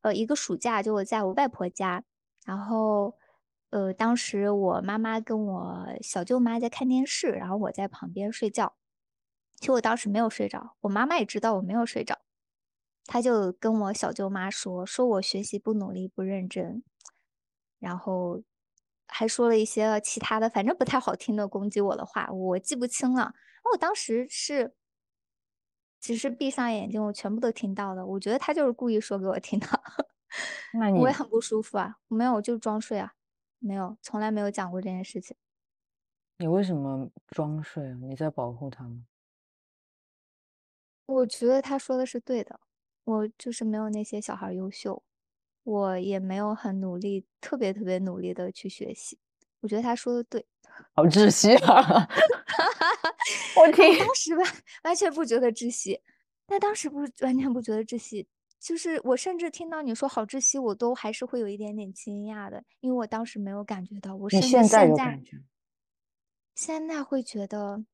[0.00, 2.02] 呃，一个暑假就我在我外婆家，
[2.46, 3.14] 然后，
[3.70, 8.74] 呃，当时我妈妈跟我小舅妈在看电视，然后我在旁边睡觉。
[9.64, 12.20] 其实我当时没有睡着，我妈妈也知道我没有睡着，
[13.06, 16.84] 她就跟我小舅妈说，说我学习不努力不认真，
[17.78, 18.42] 然后
[19.06, 23.32] 还说了一些其他的，反正不太好听的攻击我的话，我记不清了。
[23.72, 24.74] 我当时是。
[25.98, 28.04] 只是闭上眼睛，我全部都听到了。
[28.04, 29.66] 我觉得他就是故意说给我听的，
[30.78, 31.96] 那你我也很不舒服啊。
[32.08, 33.14] 没有，就装睡啊，
[33.58, 35.34] 没有，从来没有讲过这件事情。
[36.36, 37.96] 你为什么装睡啊？
[38.02, 39.06] 你在保护他吗？
[41.06, 42.58] 我觉得他说的是对的，
[43.04, 45.02] 我就是没有那些小孩优秀，
[45.62, 49.18] 我也没有很努力，特别特别努力的去学习。
[49.60, 50.46] 我觉得他说的对。
[50.92, 52.08] 好窒息啊！
[53.56, 54.52] 我听当时完
[54.84, 56.00] 完全不觉得窒息，
[56.46, 58.26] 但当时不完全不觉得窒息，
[58.58, 64.16] 就是我甚至听到你说好窒息，我都还是会有一点点惊讶的，因为我当时没有感觉到。
[64.16, 65.36] 我甚至现在有感觉，
[66.56, 67.84] 现在会觉得，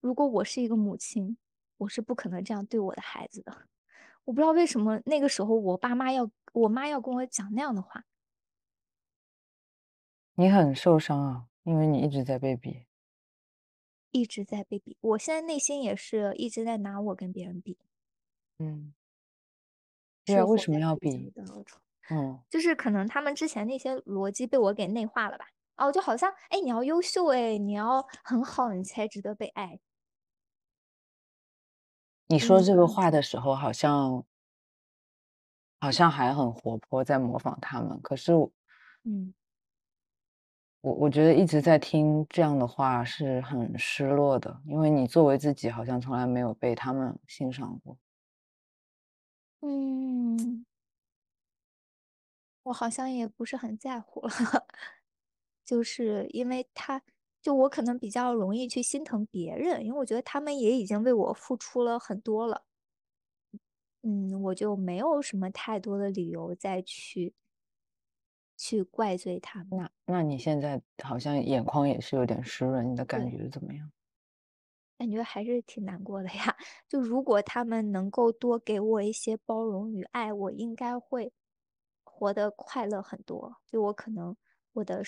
[0.00, 1.36] 如果我是一个母亲，
[1.78, 3.68] 我是不可能这样对我的孩子的。
[4.24, 8.04] 我不知道为什么那个时候我爸妈要我妈要跟我讲那样的话。
[10.34, 11.46] 你很受伤啊。
[11.66, 12.86] 因为你一直在被比，
[14.12, 17.76] 一直在被比，我现在内心也是一直在拿我跟别人比。
[18.60, 18.94] 嗯，
[20.24, 21.32] 对啊，为什么要比？
[22.08, 25.48] 嗯，就是可能他们之前那些逻辑被我给内化了吧？
[25.76, 29.80] 哦，就好像哎，你要优秀哎，你要很好，你才值得被爱。
[32.28, 34.24] 你说这个话的时候，好像
[35.80, 38.00] 好像还很活泼，在模仿他们。
[38.02, 38.32] 可是，
[39.04, 39.32] 嗯。
[40.84, 47.98] 我我觉得一直在听这样的话是很失落的，因为你作为自己好像从来没有被他们欣赏过。
[49.62, 50.64] 嗯，
[52.64, 54.22] 我好像也不是很在乎，
[55.64, 57.02] 就是因为他
[57.46, 62.64] 就我可能比较容易去心疼别人，因为我觉得他们也已经为我付出了很多了。
[64.02, 67.36] 嗯，我就没有什么太多的理由再去
[68.56, 69.68] 去怪罪他们。
[69.70, 73.30] 那那你现在好像眼眶也是有点湿润，你的感。
[73.30, 73.92] 觉怎么样？
[74.98, 76.56] 感觉还是挺难过的呀。
[76.88, 81.32] 就如果他们能够多给我一些包容与爱，我应该会
[82.02, 83.56] 活得快乐很多。
[83.66, 84.36] 就我可能
[84.72, 85.04] 我的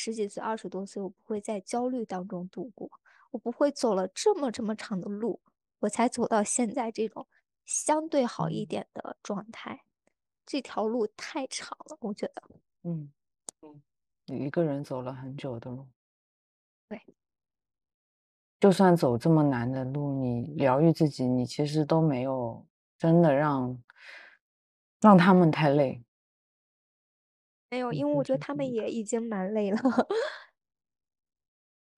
[0.00, 2.88] 十十几岁、二十多岁，我不会在焦虑当中度过，
[3.32, 5.40] 我不会走了这么这么长的路，
[5.80, 7.26] 我才走到现在这种
[7.66, 9.82] 相对好一嗯点的状态。
[10.46, 12.42] 这条路太长了，我觉得。
[12.84, 13.12] 嗯
[13.62, 13.82] 嗯，
[14.26, 15.88] 你一个人走了很久的路，
[16.88, 17.02] 对。
[18.60, 22.64] 就算走这么难的路，你疗愈自己，你其实都没有
[22.96, 23.82] 真的让
[25.00, 26.04] 让他们太累。
[27.70, 29.78] 没有，因为我觉得他们也已经蛮累了。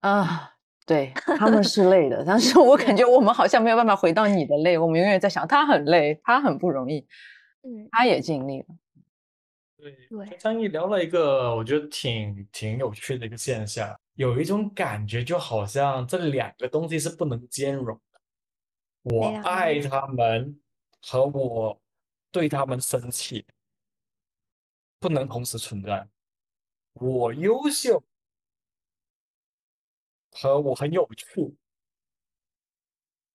[0.01, 0.55] 啊，
[0.85, 7.05] 对，他们是累的，但是我感，觉我们好像没有办法回到你的累，我们永远在想他很累，他很不容易，
[7.61, 8.65] 嗯，他也尽力了。
[9.77, 18.21] 对，就对，张毅聊了一个我觉得挺挺有趣的一个现象，有一种感觉就好像这两个东西是不能兼容的。
[19.15, 19.27] 我？
[19.43, 20.59] 爱他们
[21.01, 21.79] 和我
[22.31, 23.45] 对他们生气
[25.01, 26.07] 不能同时存在。
[26.93, 28.03] 我优秀
[30.29, 31.57] 和我很有趣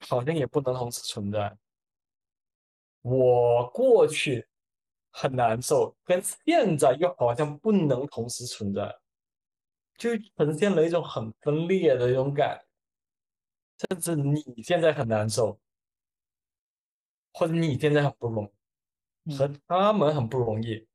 [0.08, 1.58] 好像也不能同时存在。
[3.02, 4.46] 我过去
[5.10, 8.96] 很难受，跟现在又好像不能同时存在，
[9.96, 12.64] 就呈现了一种很分裂的一种感觉。
[13.88, 15.60] 甚至你现在很难受，
[17.32, 18.52] 或者你现在很不容
[19.24, 20.86] 易，和嗯他们很不容易，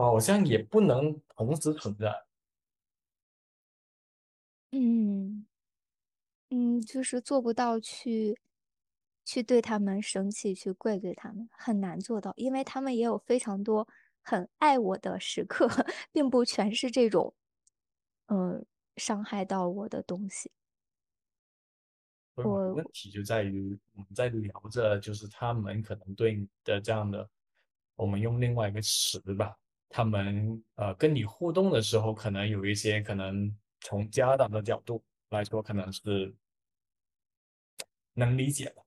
[0.00, 2.26] 好像也不能同时存在。
[4.72, 5.46] 嗯。
[6.50, 8.38] 嗯，就是做不到去
[9.24, 13.88] 去对他们生气，去怪罪他们，很难做到，因为他们也有非常多
[14.22, 15.66] 很爱我的时刻，
[16.12, 17.34] 并不全是这种，
[18.26, 18.64] 嗯，
[18.96, 20.52] 伤害到我的东西。
[22.36, 27.28] 所以我的问我题就在于我们在聊着，就是他们可能对你的这样的，
[27.96, 36.34] 我们用另外一个词吧，他们呃跟你互动的时候，可能有一些可能从家长的角度来说，可能是
[38.14, 38.84] 能理解的，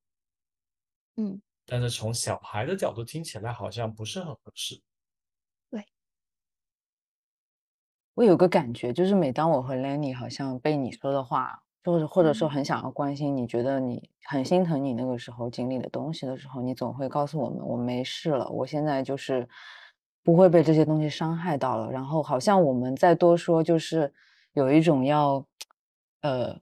[1.18, 4.82] 嗯，但是从小孩的角度听起来好像不是很合适。
[5.70, 5.86] 对，
[8.16, 19.48] 我有个感觉，就是每当我和 Lenny 好像被你说的话，就是或者说嗯，很想要关心你，觉得你很心疼你那个时候经历的东西的时候，你总会告诉我们我没事了，我现在就是
[20.30, 21.92] 不会被这些东西伤害到了。
[21.92, 24.14] 然后好像我们再多说，就是
[24.54, 25.44] 有一种要
[26.22, 26.56] 呃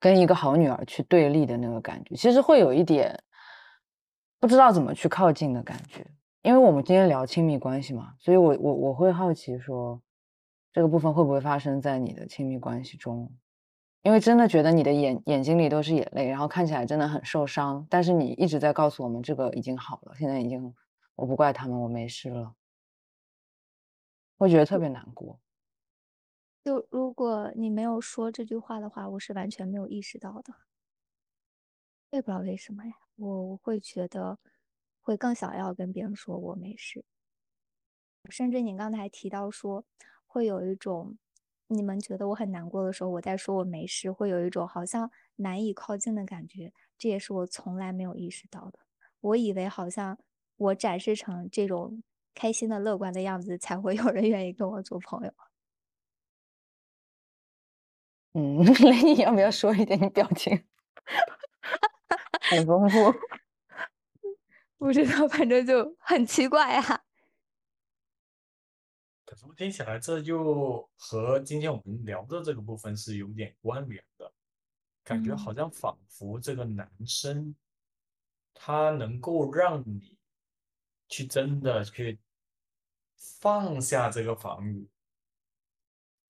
[0.00, 3.22] 跟一个好女儿去对立的那个感觉，其实会有一点
[4.40, 6.06] 不知道怎么去靠近的感觉。
[6.42, 10.00] 因为我们今天聊亲密关系嘛，所以我我我会好奇说，
[10.72, 13.30] 这个部分会不会发生在你的亲密关系中？
[14.02, 20.74] 因为真的觉得你的眼眼睛里都是眼泪，然后看起来真的很受伤，但是你一直在告诉我们这个已经好了，现在已经
[21.14, 22.52] 我不怪他们，我没事了，
[24.42, 25.38] 会觉得特别难过。
[26.64, 30.52] 就如果你没有说这句话的话，我是完全没有意识到的。
[32.10, 34.38] 我也不知道为什么呀，我我会觉得
[35.00, 37.04] 会更想要跟别人说我没事。
[38.30, 39.84] 甚至你刚才提到说，
[40.26, 41.16] 会有一种
[41.68, 46.72] 你们觉得我很难过的时候，我在说我没事，会有一种好像难以靠近的感觉。
[46.98, 48.80] 这也是我从来没有意识到的。
[49.20, 50.18] 我以为好像
[50.56, 52.02] 我展示成这种
[52.34, 55.32] 开心的、乐观的样子，才会有人愿意跟我做朋友。
[58.34, 60.00] 嗯， 那，你要不要说一点？
[60.00, 60.64] 你表情
[62.50, 63.12] 很丰富。
[64.78, 67.04] 不知道，反正就很奇怪啊、
[69.24, 74.32] 可是我听起来这就和今天我们聊的这个部分是有点关联的，
[75.04, 77.54] 感觉好嗯，像仿佛这个男生
[78.52, 80.11] 他能够让你
[81.12, 82.18] 去真的去
[83.42, 84.88] 放下这个防御，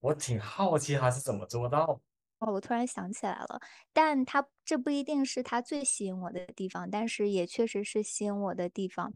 [0.01, 2.01] 我挺好奇他是怎么做到。
[2.39, 3.61] 哦，我突然想起来了，
[3.93, 9.13] 但他这不一定是他最吸引我的地方，但是也确实是吸引我的地方。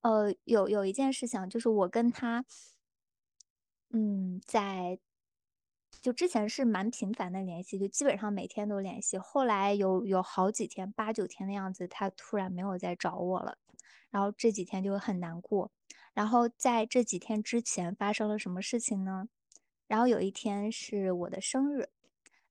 [0.00, 2.44] 呃，有有一件事情，就是我跟他，
[3.90, 4.98] 嗯，在
[6.00, 9.18] 就之前是蛮频繁的联系，就基本上每天都联系。
[9.18, 13.58] 后来有有好几天，八九天的样子，他突然没有再找我了，
[14.10, 15.70] 然后这几天就很难过。
[16.12, 19.28] 然后在这几天之前发生了什么事情呢？
[19.86, 21.88] 然后有一天是我的生日，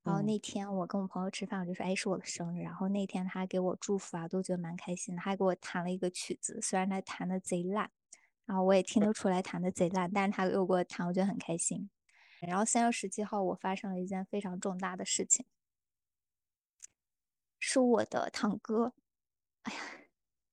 [0.03, 2.61] 然后嗯那天我跟我朋友吃饭，我就说，哎，是我的生日。
[2.61, 5.21] 然后那天他给我祝福啊，都觉得蛮开心的。
[5.21, 7.89] 他还给我弹了一个曲子，虽然他弹的贼烂，
[8.45, 11.89] 然后我也听得出来弹的贼烂，但是他又给我弹，我觉得很开心。
[12.41, 15.45] 然后三月十七号，我发生了一件非常重大的事情，
[17.57, 18.93] 是我的堂哥。
[19.61, 19.79] 哎呀，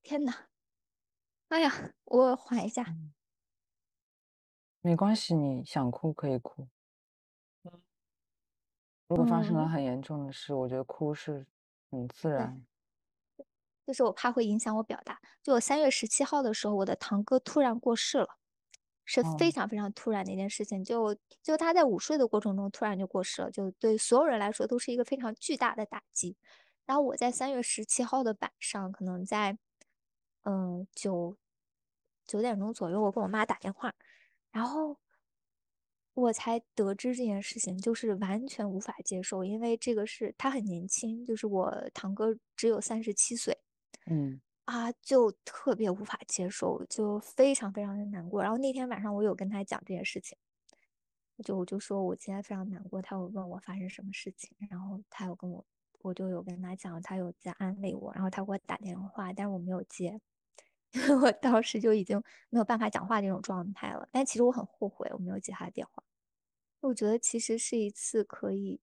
[0.03, 0.49] 天哪！
[1.51, 2.84] 哎呀，我缓一下。
[2.84, 3.12] 嗯
[4.82, 6.66] 没关系，你想哭可以哭。
[9.09, 11.46] 如果发生了嗯，很严重的事，我觉得哭是
[11.90, 12.64] 很自，然。
[13.86, 15.20] 就是我怕会影响我表达。
[15.42, 18.38] 就我三月十七号的时候，我的堂哥突然过世了，
[19.05, 20.82] 是非哦，常非常突然的一件事情。
[20.82, 26.38] 就就他在午睡的过程中突然就过世了，就对所有人来说都是一个非常巨大的打击。
[26.86, 29.59] 然后我在三月十七号的晚上，可能在
[30.44, 31.36] 嗯九
[32.31, 33.93] 九点钟左右，我跟我妈打电话，
[34.53, 34.97] 然后
[36.14, 43.59] 我才得知这件事情，就是完全无法接受，因为这个是他很年轻，就是我堂哥只有三十七岁。
[44.07, 44.41] 嗯。
[44.66, 48.41] 啊，就特别无法接受，就非常非常的难过。
[48.41, 50.39] 然后那天晚上我有跟他讲这件事情，
[51.43, 55.66] 就我就说我今天非常难过，他有问我发生什么事情，然后他有跟我，
[56.03, 60.20] 我就有跟他讲，他有在安慰我，然后他给我打电话，但是我没有接，
[61.22, 64.09] 我当时就已经没有办法讲话这种状态了。
[64.11, 66.03] 但其实我很后悔我没有接他的电话。
[66.80, 68.80] 我觉得其实是一次可以，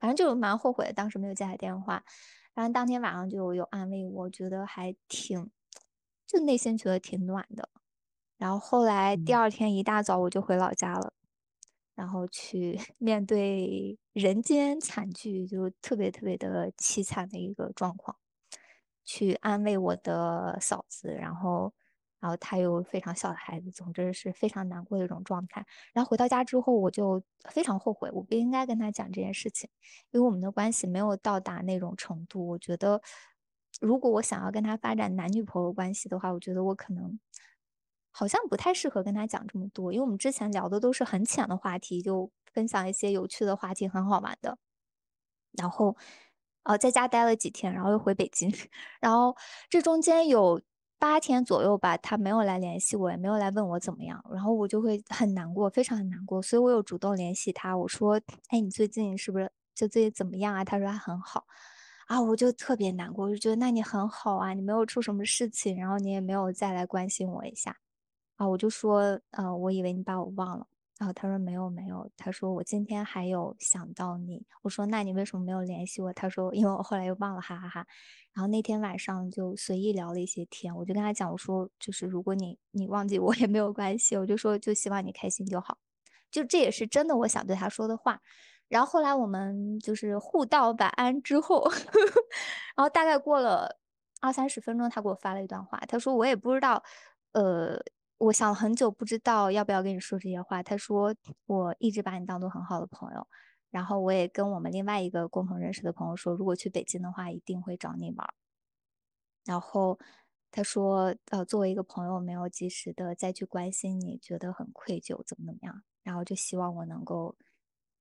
[0.00, 2.04] 反正就蛮后悔的，当时没有接他电话。
[2.54, 5.50] 反正当天晚上就有安慰我，觉得还挺，
[6.26, 7.68] 就内心觉得挺暖的。
[8.38, 11.12] 然后后来第嗯二天一大早我就回老家了，
[11.94, 18.16] 然后去 面对人间惨剧，就特别特别的凄惨的一个状况，
[19.04, 21.72] 去安慰我的嫂子，然后，
[22.20, 25.64] 然后她有非常小的孩子，总之是非常难过的一种状态。
[25.92, 29.68] 然后回到家之后，我就非常后悔，我不应该跟他讲这件事情，
[30.10, 32.46] 因为我们的关系没有到达那种程度。
[32.48, 33.00] 我觉得，
[33.80, 37.18] 如果我想要跟他发展男女朋友关系的话，我觉得我可能
[38.10, 44.56] 好像不太适合跟他讲这么多，因为我们之前聊的都是很浅的话题，就分享一些有趣的话题，很好玩的。
[45.52, 45.96] 然后，
[46.64, 48.50] 呃，在家待了几天，然后又回北京，
[49.00, 49.36] 然后
[49.70, 50.60] 这中间有
[50.98, 60.64] 八天左右吧，他没有来联系我，也没有来问我怎么样，然后我就会很难过，非常很难过，所以我有主动联系他，我说，哎，你最近是不是就最近怎么样啊？
[60.64, 61.44] 他说他很好，
[62.06, 67.76] 啊，我就特别难过，我就觉得那你很好啊，你没有出什么事情，然后你也没有再来关心我一下，
[68.36, 70.66] 啊，我就说，呃，我以为你把我忘了。
[70.96, 74.46] 然后他说没有没有，他说我今天还有想到你。
[74.62, 76.12] 我说那你为什么没有联系我？
[76.12, 77.86] 他说因为我后来又忘了，哈哈哈。
[78.32, 85.78] 然后那天晚上就随意聊了一些天，我就跟他讲，我说就是如果你你忘记我也没有关系，我就说就希望你开心就好，
[86.30, 88.20] 就这也是真的我想对他说的话。
[88.68, 91.68] 然后后来我们就是互道晚安之后，
[92.76, 93.78] 然后大概过了
[94.20, 96.82] 二三十分钟，他给我发了一段话，他说我也不知道，
[97.32, 97.82] 呃。
[98.18, 100.62] 我想了很久，不知道要不要跟你说这些话。
[100.62, 101.14] 他说
[101.46, 103.26] 我一直把你当做很好的朋友，
[103.70, 108.26] 然后我也跟我们另外一个共同认识的朋友说，如果去北京的话，一定会找你玩。
[109.44, 109.98] 然后
[110.50, 115.82] 他说，呃，作为一个朋友，没有及时的再去关心你，觉得很愧疚，怎么怎么样。
[116.02, 117.36] 然后就希望我能够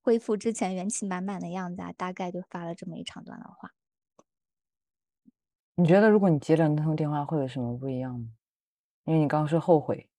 [0.02, 1.92] 恢复之前元气满满的样子啊。
[1.94, 3.72] 大概就发了这么一长段的话。
[5.76, 8.28] 你觉得如果你接了那通电话，会有什么不一样吗？
[9.06, 10.10] 因为你刚刚说后悔。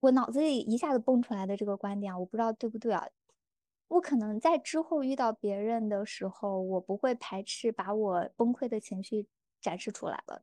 [0.00, 3.08] 我脑子里一下子蹦出来的这个观点，我不知道对不对啊。
[3.88, 9.28] 我可能在之后遇到别人的时候，我不会排斥把我崩溃的情绪
[9.60, 10.42] 展示出来了。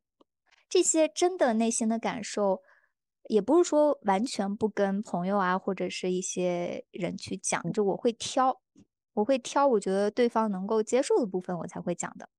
[0.70, 2.64] 这些真的内心的感受，
[3.30, 8.62] 也不是说完全不跟朋友啊或者是一些人去讲，就我会挑，
[9.14, 12.30] 我会挑我觉得对方能够接受的部分，我才会讲的。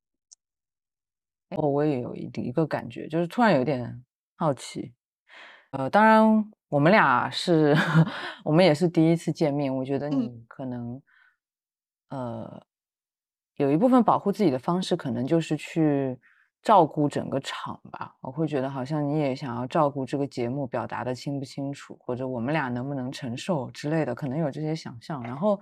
[1.50, 4.04] 哦，我也有一一个感觉，就是突然有点
[4.44, 4.92] 好奇。
[5.70, 6.22] 呃，当然
[6.68, 7.74] 我们俩是
[8.44, 11.00] 我们也是第一次见面，我觉得嗯你可能，
[12.10, 12.62] 呃，
[13.56, 16.20] 有一部分保护自己的方式，可能就是去
[16.62, 18.14] 照顾整个场吧。
[18.20, 25.22] 我会觉得好像你也想要照顾这个节目表达的清不清楚，或者我们俩能不能承受之类的，可能有这些想象。
[25.22, 25.58] 然后，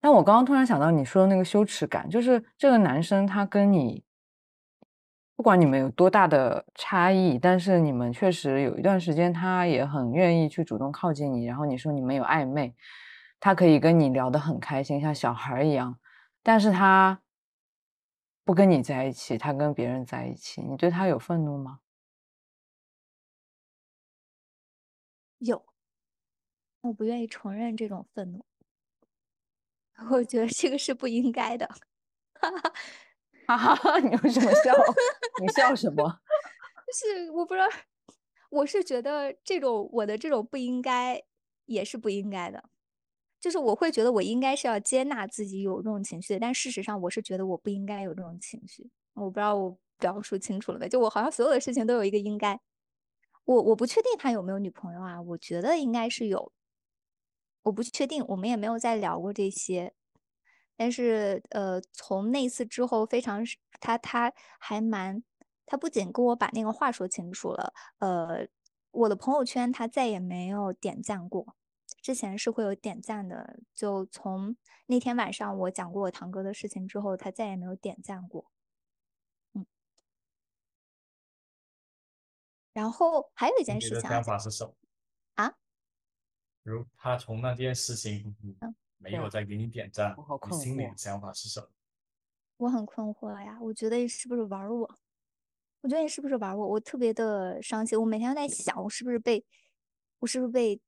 [0.00, 4.04] 但我刚刚突然想到你说的那个羞耻感，就是这个男生他跟你。
[5.36, 11.44] 不管你们有多大的差异，但是你们确实有一段时间，他也很愿意去主动靠近你。
[11.44, 12.74] 然后你说你们有暧昧，
[13.38, 15.98] 他可以跟你聊得很开心，像小孩一样。
[16.42, 17.20] 但是他
[18.44, 21.80] 不跟你在一起，他跟别人在一起，你对他有愤怒吗？
[25.38, 25.62] 有，
[26.80, 28.42] 我不愿意承认这种愤怒，
[30.10, 31.68] 我觉得这个是不应该的。
[33.46, 34.74] 哈哈，你为什么笑？
[35.40, 36.20] 你笑什么？
[36.86, 37.66] 就是我不知道，
[38.50, 41.22] 我是觉得这种我的这种不应该
[41.66, 42.64] 也是不应该的。
[43.40, 48.90] 就是我会觉得我应该是要接纳自己有这种情绪的，但事实上我是觉得我不应该有这种情绪。
[49.14, 50.88] 我不知道我表述清楚了没？
[50.88, 52.60] 就我好像所有的事情都有一个应该。
[53.44, 55.20] 我我不确定他有没有女朋友啊？
[55.22, 56.52] 我觉得应该是有。
[57.62, 59.92] 我不确定，我们也没有再聊过这些。
[60.76, 63.42] 但是呃，从那次之后，非常
[63.80, 65.22] 他他还蛮，
[65.64, 68.46] 他不仅跟我把那个话说清楚了，呃，
[68.90, 71.56] 我的朋友圈他再也没有点赞过。
[72.02, 74.56] 之前是会有点赞的，就从
[74.86, 78.50] 那天晚上我讲过我堂哥的事情之后，他再也没有点赞过。
[79.54, 79.66] 嗯，
[82.72, 84.74] 然后还有一件事情，想法是什么？
[85.34, 85.54] 啊？
[86.62, 88.36] 如他从那件事情
[88.98, 90.14] 没有再给你点赞，
[90.50, 91.68] 你心里的想法是什么？
[92.58, 94.98] 我很困惑呀，我觉得你是不是玩我？
[95.82, 96.66] 我觉得你是不是玩我？
[96.68, 99.44] 我特别的伤心，我每天都在想，我是不是被，
[100.20, 100.80] 我是不是被。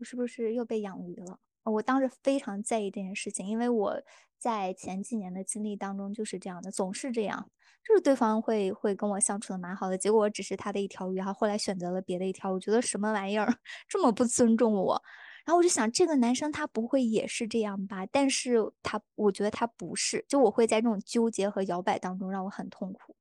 [0.00, 1.40] 我是不是又被养鱼了？
[1.64, 4.00] 我当时非常在意这件事情，因为我
[4.38, 7.50] 在前几年的经历当中就是这样的，总是这样，
[7.84, 13.52] 就是对方会会跟我相处的蛮好的，结果我只是他的一条鱼，然后后来选择了别的一条，我觉得什么玩意儿
[13.88, 15.02] 这么不尊重我？
[15.48, 18.04] 然后我就想，这个男生他不会也是这样吧？
[18.12, 23.16] 但是他，我觉得他不是，就我会在这种纠结和摇摆当中让我很痛苦。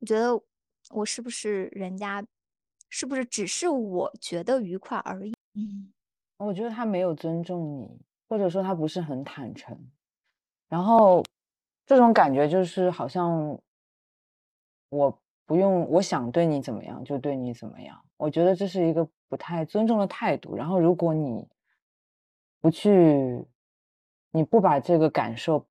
[0.00, 0.38] 我觉得
[0.90, 2.22] 我是不是人家，
[2.90, 5.32] 是不是只是我觉得愉快而已？
[5.54, 5.90] 嗯。
[6.36, 9.74] 我觉得他没有尊重你，或者说他不是很坦诚，
[10.68, 11.24] 然后
[11.86, 13.58] 这种感觉就是好像
[14.90, 17.98] 我不用，我想对你怎么样就对你怎么样。
[18.18, 20.54] 我觉得这是一个不太尊重的态度。
[20.54, 21.48] 然后如果你
[22.62, 23.44] 不去，
[24.30, 25.66] 你不把这个感受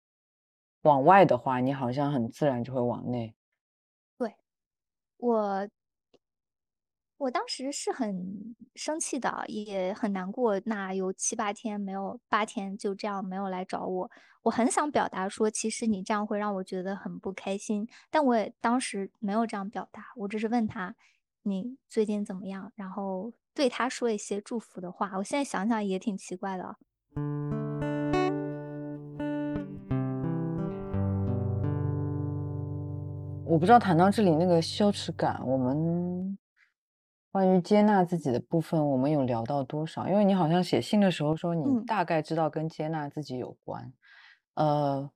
[0.82, 3.34] 往外的话，你好像很自然就会往内。
[4.16, 4.34] 对，
[5.18, 5.68] 我。
[7.18, 10.60] 我当时是很生气的，也很难过。
[10.66, 14.08] 那有七八天没有，八天就这样没有来找我。
[14.42, 17.88] 我很想表达说，其实你这样会让我觉得很不开心。
[18.08, 20.94] 但我也当时没有这样表达，我只是问他
[21.42, 25.10] 你最近怎么样，然后对他说一些祝福的话。
[25.16, 26.76] 我现在想想也挺奇怪的。
[33.44, 36.38] 我不知道谈到这里那个羞耻感，我们。
[37.30, 40.08] 关于接纳自己的部分，我们有聊到多少？
[40.08, 43.92] 因为你好像写信的时候说，你大概知道跟接纳自己有关。
[44.54, 45.10] 呃，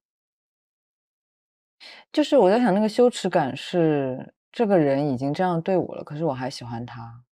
[2.12, 7.24] 就是我在想，那个羞耻感是这个人已经这样对我了，可是我还喜欢他，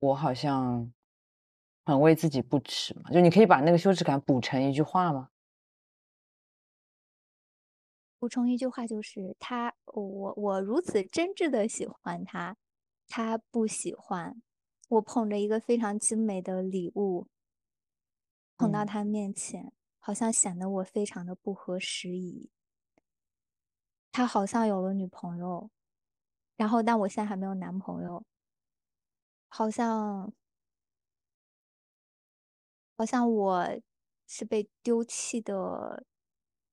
[0.00, 0.92] 我好像
[1.84, 3.10] 很为自己不耻嘛。
[3.10, 5.30] 就你可以把那个羞耻感补成一句话吗？
[8.18, 12.56] 补充一句话就是他，我我如此真挚的喜欢他。
[13.06, 14.42] 他不喜欢
[14.88, 17.28] 我捧着一个非常精美的礼物，
[18.56, 22.50] 捧到他面前，好像显得我非常的不合时宜。
[24.12, 25.70] 他好像有了女朋友，
[26.56, 28.24] 然后但我现在还没有男朋友，
[29.48, 30.32] 好像
[32.96, 33.80] 好像我
[34.26, 36.04] 是被丢弃的，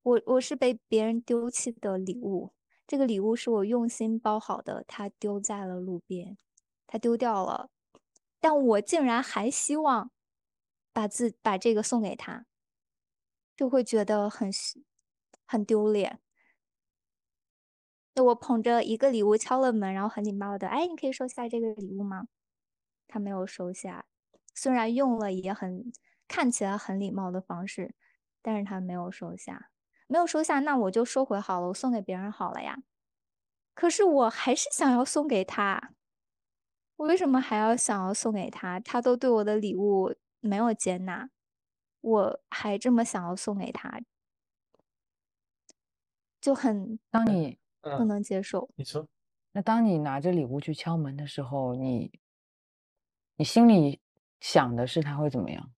[0.03, 2.53] 我我是被别人丢弃的礼物。
[2.87, 6.37] 这个礼物是我用心包好的，他丢在了路边，
[6.85, 7.69] 他丢掉了，
[8.39, 10.11] 但我竟然还希望
[10.93, 12.45] 把自把这个送给他，
[13.55, 14.51] 就会觉得很
[15.47, 16.19] 很丢脸。
[18.13, 22.27] 那我捧着一个礼物敲了门，然后很礼貌的，哎，你可以收下这个礼物吗？
[23.07, 24.05] 他没有收下，
[24.53, 25.91] 虽然用了也很
[26.27, 27.95] 看起来很礼貌的方式，
[28.41, 29.69] 但是他没有收下。
[30.07, 32.77] 没有收下，那我就收回好了，我送给别人好了呀。
[33.73, 35.93] 可是我还是想要送给他，
[36.97, 38.79] 我为什么还要想要送给他？
[38.79, 41.29] 他都对我的礼物没有接纳，
[42.01, 43.99] 我还这么想要送给他，
[46.39, 48.69] 就很当你不能接受。
[48.75, 49.07] 你说，
[49.53, 52.11] 那当你拿着礼物去敲门的时候，你
[53.37, 53.99] 你心里
[54.39, 55.71] 想的是他会怎么样？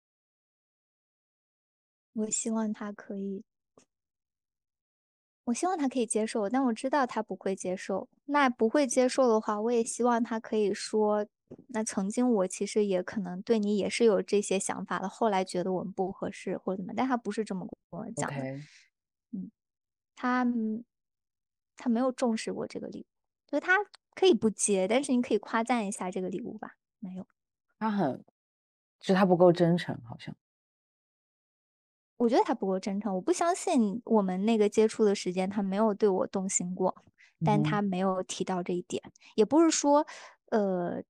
[2.13, 3.43] 我希望他可以。
[5.45, 8.09] 我希望他可以接受，但我知道他不会接受。
[8.25, 11.25] 那不会接受的话，我也希望他可以说
[11.69, 18.43] ：“那曾经我其实也可能对你也是有这些想法的，后来觉得我们不合适或者怎么。”但他不是这么跟我讲的。
[19.31, 19.49] 嗯，
[20.15, 20.45] 他
[21.77, 23.05] 他没有重视过这个礼物，
[23.51, 23.73] 就他
[24.15, 26.75] 可以不接，但是你可以夸赞一下这个礼物吧？
[26.99, 27.25] 没有，
[27.79, 28.23] 他很
[28.99, 30.35] 就是他不够真诚，好像。
[32.17, 36.95] 我觉得他不够真诚，我不相信我们那个接触的时间他没有对我动心过，
[37.45, 39.03] 但他没有提到这一点，
[39.35, 40.07] 也不是说
[40.49, 41.03] 呃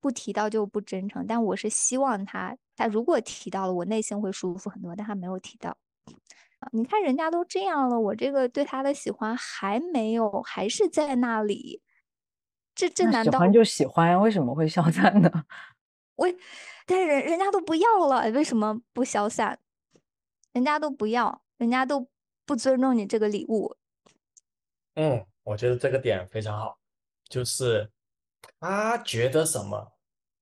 [0.00, 5.76] 不提到就不真诚，但我是希望他他如果提到了，我内心会舒服很多，但他没有提到。
[6.72, 11.80] 你看人家都这样了，我这个对他的喜欢还没有，还是在那里。
[12.74, 15.30] 这这难道喜欢就喜欢，为什么会消散 呢？
[16.20, 16.28] 我，
[16.84, 19.58] 但是人人家都不要了，为什么不消散？
[20.52, 22.06] 人家都不要，人家都
[22.44, 23.74] 不尊重你这个礼物。
[24.96, 26.78] 嗯，我觉得这个点非常好，
[27.26, 27.90] 就是
[28.58, 29.92] 他觉得什么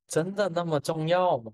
[0.09, 1.53] 真的那么重要吗？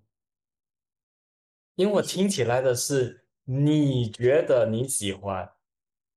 [1.74, 5.52] 因为我听起来的是你觉得你喜欢，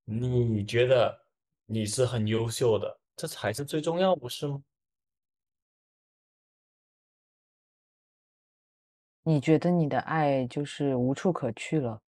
[0.05, 1.25] 你觉得
[1.65, 4.63] 你是很优秀的，这才是最重要，不是吗？
[9.27, 12.01] 你觉得你的爱就是无处可去了？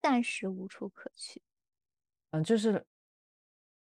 [0.00, 1.42] 暂时无处可去，
[2.30, 2.86] 嗯，就是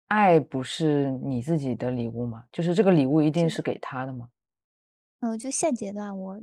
[0.09, 2.45] 爱不是你自己的礼物吗？
[2.51, 4.29] 就是这个礼物一定是给他的吗？
[5.21, 6.41] 嗯，就现阶段，我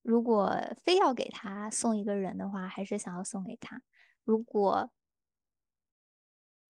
[0.00, 0.50] 如果
[0.82, 3.82] 非要给他送一个人的话，还是想要送给他。
[4.24, 4.90] 如果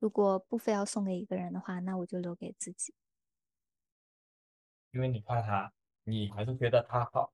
[0.01, 2.93] 如果不非要送给一个人的话，那我就留给自己。
[4.93, 5.73] 因为你怕他，
[6.09, 7.31] 你还是觉得他好，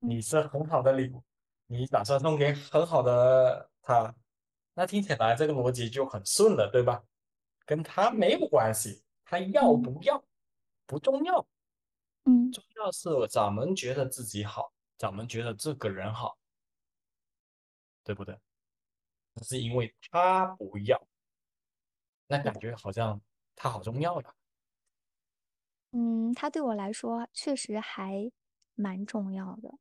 [0.00, 1.22] 你是很好的礼物，
[1.66, 4.12] 你打算送给很好的他。
[4.74, 7.02] 那听起来这个逻辑就很顺了，对吧？
[7.64, 10.24] 跟他没有关系，他要不要
[10.86, 11.46] 不重要，
[12.24, 16.36] 嗯，重要是咱们觉得自己好，咱们觉得这个人好，
[18.02, 18.36] 对不对？
[19.42, 21.00] 是因为他不要，
[22.26, 23.20] 那感觉好像
[23.54, 24.34] 他好重要呀。
[26.00, 28.30] 嗯，他对我来说确实还
[28.76, 29.76] 蛮重要的。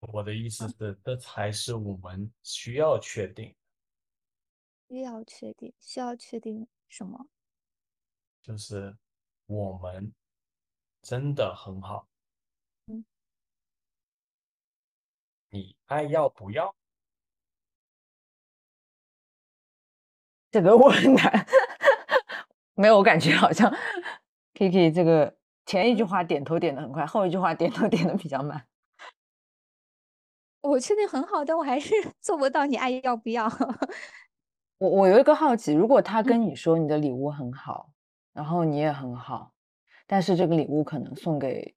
[0.00, 3.56] 我的意思是，这才是我们需要确定。
[4.86, 7.26] 需要确定，需要确定什么？
[8.42, 8.94] 就是
[9.46, 10.12] 我们
[11.00, 12.06] 真的很好。
[12.86, 13.02] 嗯，
[15.48, 16.74] 你爱要不要？
[20.50, 21.46] 这个我很难，
[22.74, 23.70] 没有，我感觉好像
[24.58, 25.36] Kiki 这个
[25.66, 28.66] 前一句话点头点的很快，后一句话点头点的比较慢。
[30.60, 32.66] 我确定很好，但我还是 做不到。
[32.66, 33.48] 你爱要不要？
[34.78, 37.92] 我我有一个好奇，如果他跟你说你的礼物很好，
[38.32, 39.52] 然后你也很好，
[40.08, 41.76] 但是这个礼物可能送给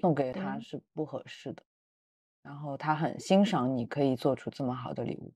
[0.00, 1.62] 送给他是不合适的，
[2.42, 5.34] 然后他很欣赏你可以做出这么好的礼物，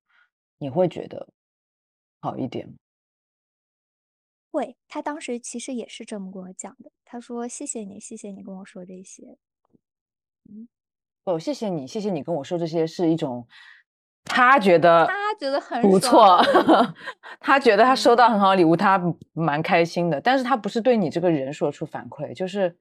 [0.57, 1.29] 你会觉得
[2.23, 2.75] 好一点吗？
[4.57, 9.39] 会，他当时其实也是这么跟我讲的，他说谢谢你，谢谢你跟我说这些。
[10.49, 10.67] 嗯，
[11.25, 13.47] 哦，谢谢你，谢谢你跟我说这些是一种。
[14.29, 16.41] 他觉得他觉得很不错，
[17.39, 19.01] 他觉得他收到很好礼物，他
[19.33, 20.21] 蛮开心的。
[20.21, 22.77] 但是他不是对你这个人说出反馈，就是，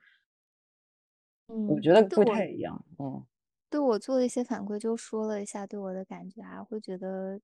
[1.47, 2.83] 嗯，我觉得不太一样。
[2.97, 3.23] 嗯，
[3.69, 7.39] 对我做了一些反馈，就说了一下对我的感觉啊，会觉得，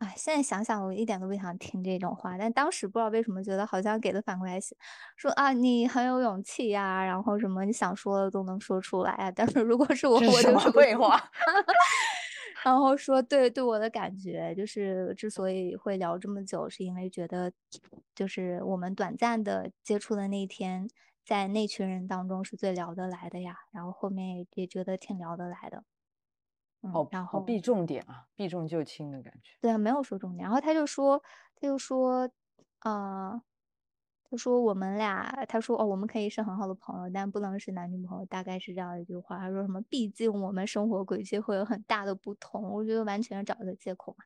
[0.00, 4.76] 哎，现在想想我一点都不想听这种话，但当时不知道为什么觉得好像给的反馈还行，
[5.16, 9.30] 说啊你很有勇气呀，然后什么你想说的都能说出来啊。
[9.30, 11.18] 但是如果是我，我就是废话。
[12.62, 17.50] 然后说对对我的感觉就是之所以会聊这么久，是因为觉得
[18.14, 20.88] 就是我们短暂的接触的那一天，
[21.24, 23.56] 在那群人当中是最聊得来的呀。
[23.72, 25.84] 然后后面也也觉得挺聊得来的。
[26.94, 29.56] 嗯，然后避重点啊，避重就轻的感觉。
[29.62, 30.44] 对啊，没有说重点。
[30.44, 31.22] 然后他就说，
[31.54, 32.28] 他就说，
[32.80, 33.40] 呃。
[34.28, 39.38] 他说我们俩，他说哦，我们可以是很好的朋友，但不能是男女朋友，大概是这样一句话。
[39.38, 39.80] 他说什么？
[39.82, 42.60] 毕竟我们生活轨迹会有很大的不同。
[42.72, 44.24] 我觉得完全找一个借口嘛。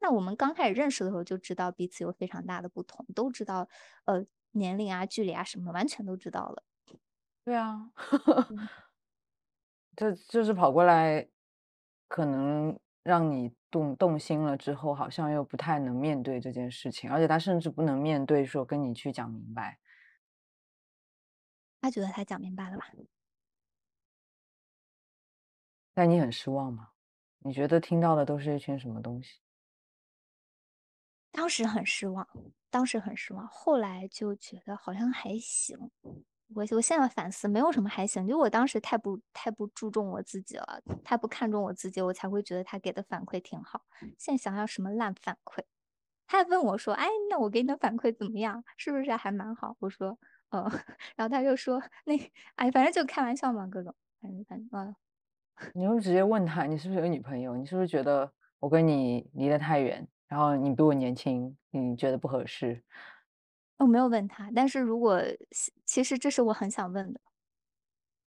[0.00, 3.68] 那我们刚开始认识的时候就知道彼此有非常大的不同，都知道
[4.06, 6.62] 呃年龄啊、距离啊什么，完全都知道了。
[7.46, 7.92] 对啊，
[9.96, 11.28] 这就是跑过来，
[12.12, 12.78] 可能。
[13.04, 19.80] 让你动动心了之后，好像又不太能面对这件事情，而且他甚至不能面对，说跟你去讲明白。
[21.80, 22.86] 他觉得他讲明白了吧？
[25.92, 26.90] 但你很失望吗？
[27.40, 29.40] 你觉得听到的都是一群什么东西？
[31.32, 32.24] 当时很失望，
[32.70, 35.90] 当时很失望，后来就觉得好像还行。
[36.54, 43.82] 我我现在反思，没有什么还行，就我当时太不太不注重我自己了，太不看重我自己，我才会觉得他给的反馈挺好。
[44.18, 45.62] 现在想想什么烂反馈，
[46.26, 48.64] 他还问我说：“哎，那我给你的反馈怎么样？
[48.76, 50.18] 是不是还蛮好？”我说
[50.50, 50.62] ：“呃，
[51.16, 52.16] 然后他就说那
[52.56, 54.94] 哎，反正就开玩笑嘛，各种，反正反正啊，
[55.74, 57.56] 你就直接问他，你是不是有女朋友？
[57.56, 62.82] 你是不是觉得我跟你离得太远，然后你比我年轻，你觉得不合适？
[63.82, 65.20] 我没有问他，但是如果
[65.50, 67.20] 其其实这是我很想问的。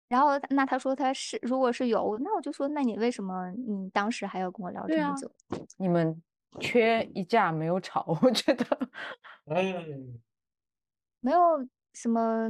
[0.08, 5.32] 然后那他说他是如果是有，那我就说那你为什么你当时还要跟我聊这么久？
[5.78, 6.22] 你们
[6.60, 8.66] 缺一架没有吵， 我觉得
[9.48, 10.20] 嗯，
[11.22, 11.40] 没有
[11.94, 12.50] 什么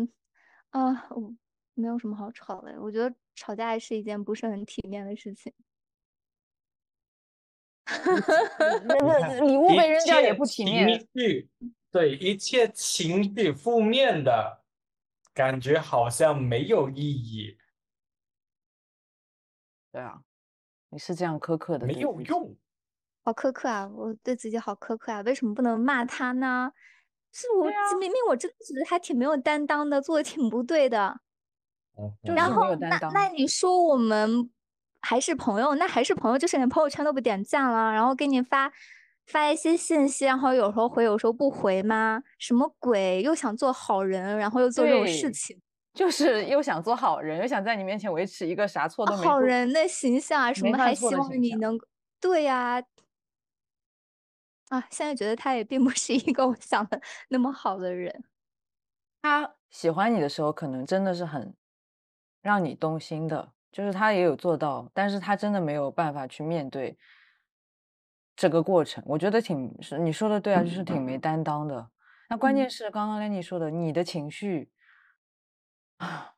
[0.70, 1.34] 啊，我
[1.76, 2.82] 没有什么好吵的。
[2.82, 5.54] 我觉得吵架是一件不是很体面的事情。
[9.46, 10.98] 礼物被扔掉也不体面。
[10.98, 11.50] 情绪，
[11.92, 14.64] 对一切情绪负面的
[15.34, 17.58] 感觉好像没有意义，
[19.92, 20.22] 对啊，
[20.90, 22.20] 你是这样苛刻的，没有。
[22.22, 22.56] 用。
[23.24, 23.88] 好苛刻啊！
[23.88, 25.22] 我对自己好苛刻啊！
[25.22, 26.72] 为什么不能骂他呢？
[27.32, 31.20] 是我、啊明明我真的觉得他挺没有担当的，做的挺不对的。
[32.00, 34.50] 嗯就是没然后那那你说我们
[35.02, 38.72] 还是朋友，那还是朋友，就是连朋友圈都不点赞了，然后给你发
[39.28, 42.22] 发一些信息，然后有时候回，有时候不回吗？
[42.38, 43.22] 什么鬼？
[43.22, 45.60] 又想做好人，然后又做这种事情，
[45.94, 49.32] 就是又想做好人，又想在你面前维持一个啥错都没做。
[49.32, 51.80] 好人的形象啊，什么还希望你能
[52.20, 52.82] 对呀、
[54.70, 58.24] 啊，现在觉得他也并不是一个我想的那么好的人。
[59.22, 61.54] 他喜欢你的时候，可能真的是很
[62.42, 66.98] 让你动心的，就是他也有做到，但是他真的没有办法去面对
[68.42, 69.04] 这个过程。
[69.06, 71.88] 我觉得挺是你说的对啊，就是挺没担当的。
[72.28, 74.72] 那关键嗯是刚刚 Lenny 说的，你的情绪
[75.98, 76.34] 啊，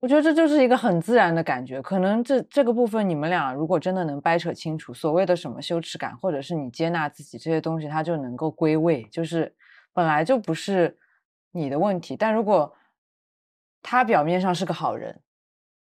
[0.00, 1.80] 我觉得这就是一个很自然的感觉。
[1.80, 9.54] 可能这这个部分你们俩如果真的能掰扯清楚，所谓的什么羞耻感，或者是你接纳自己这些东西，它就能够归位，就是
[9.92, 10.98] 本来就不是
[11.52, 12.16] 你的问题。
[12.16, 12.74] 但如果
[13.80, 15.20] 他表面上是个好人，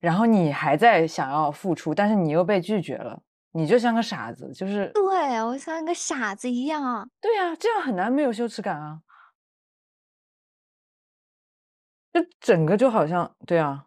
[0.01, 3.23] 然后你还在想要付出，但是你又被拒绝了，
[3.57, 7.09] 你就像个傻子，就是对，我像一个傻子一样。
[7.21, 9.01] 对啊、这样很难没有羞耻感啊。
[12.13, 13.87] 就整个就好像对啊，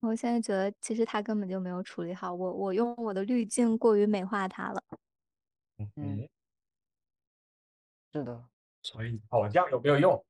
[0.00, 4.82] 我现在觉得，其实他根本就没有处理好，我我用我的滤镜过于美化他了。
[5.78, 6.28] 嗯嗯，
[8.12, 8.44] 是的，
[8.82, 10.24] 所以吵架有没有用？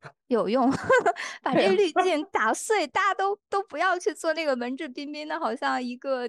[0.28, 0.70] 有用，
[1.42, 6.26] 把这 滤镜打碎，大家都都不要去做那个文质彬彬的，好像一个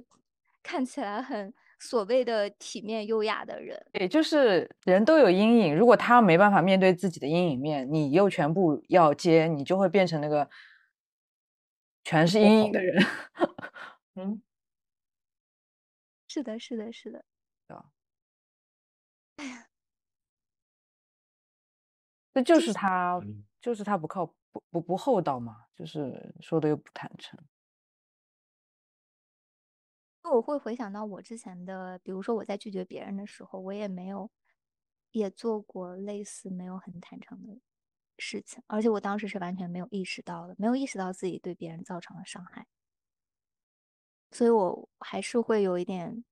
[0.63, 3.79] 看起来很所谓的体面优雅的人。
[3.93, 10.49] 对，就是人都有阴影，如果他没办法面对自己的阴影面，你又全部要接，你就会变成那个
[12.03, 13.05] 全是阴影的人。
[14.15, 14.41] 嗯，
[16.27, 17.25] 是的，是的，是的。
[22.33, 27.37] 这就是他，嗯就是他不靠不不不厚道嘛，就是说的又不坦诚。
[30.23, 34.29] 我会回想到我之前的，比如说我在拒绝别人的时候，我也没有
[35.11, 37.59] 也做过类似没有很坦诚的
[38.17, 42.67] 事情，而且我当时是完全没有意识到的，没有意识到自己对别人造成了伤害，
[44.31, 46.23] 所以我还是会有一点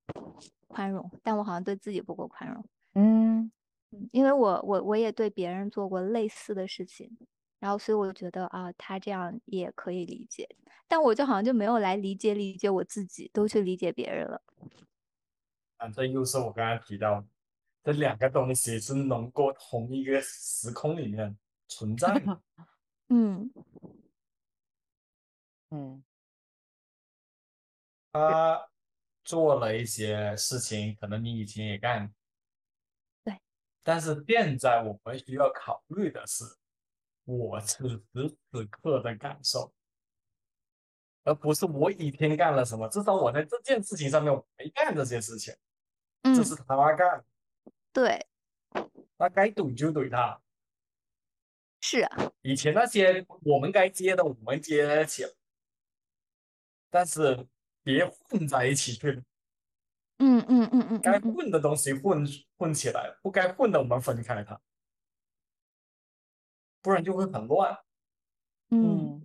[0.67, 2.65] 宽容，但我好像对自己不够宽容。
[2.93, 3.51] 嗯，
[3.91, 7.17] 嗯，因为我我我也对别人做过类似的事情，
[7.59, 10.47] 然后所以我就觉得啊，他这样也可以理解，
[10.87, 14.41] 但我就好像就没有来理解理解我自己，都去理解别人了。
[15.77, 17.27] 啊，这又是我刚刚提到的，
[17.83, 21.37] 这两个东西是能够同一个时空里面
[21.67, 22.41] 存在的。
[23.09, 23.51] 嗯
[25.71, 26.03] 嗯，
[28.11, 28.69] 他
[29.23, 32.13] 做了一些事情，可能你以前也干，
[33.23, 33.39] 对，
[33.83, 36.43] 但是现在我们需要考虑的是
[37.37, 38.01] 我此时
[38.51, 39.71] 此刻的感受，
[41.23, 42.89] 而不是我以前干了什么。
[42.89, 45.53] 至少我在这件事情上面我没干这些事情，
[46.23, 47.23] 嗯这，是他干，
[47.93, 48.25] 对，
[49.17, 50.41] 他该怼就怼他。
[51.81, 55.23] 是啊，以前那些我们该接的，我们接得起。
[55.23, 55.29] 来，
[56.89, 57.47] 但是
[57.83, 59.23] 别混在一起去，
[60.17, 62.27] 嗯嗯嗯嗯该混的东西混
[62.57, 64.59] 混起来，不该混的我们分开它，
[66.81, 67.75] 不然就会很乱。
[68.71, 69.21] 嗯。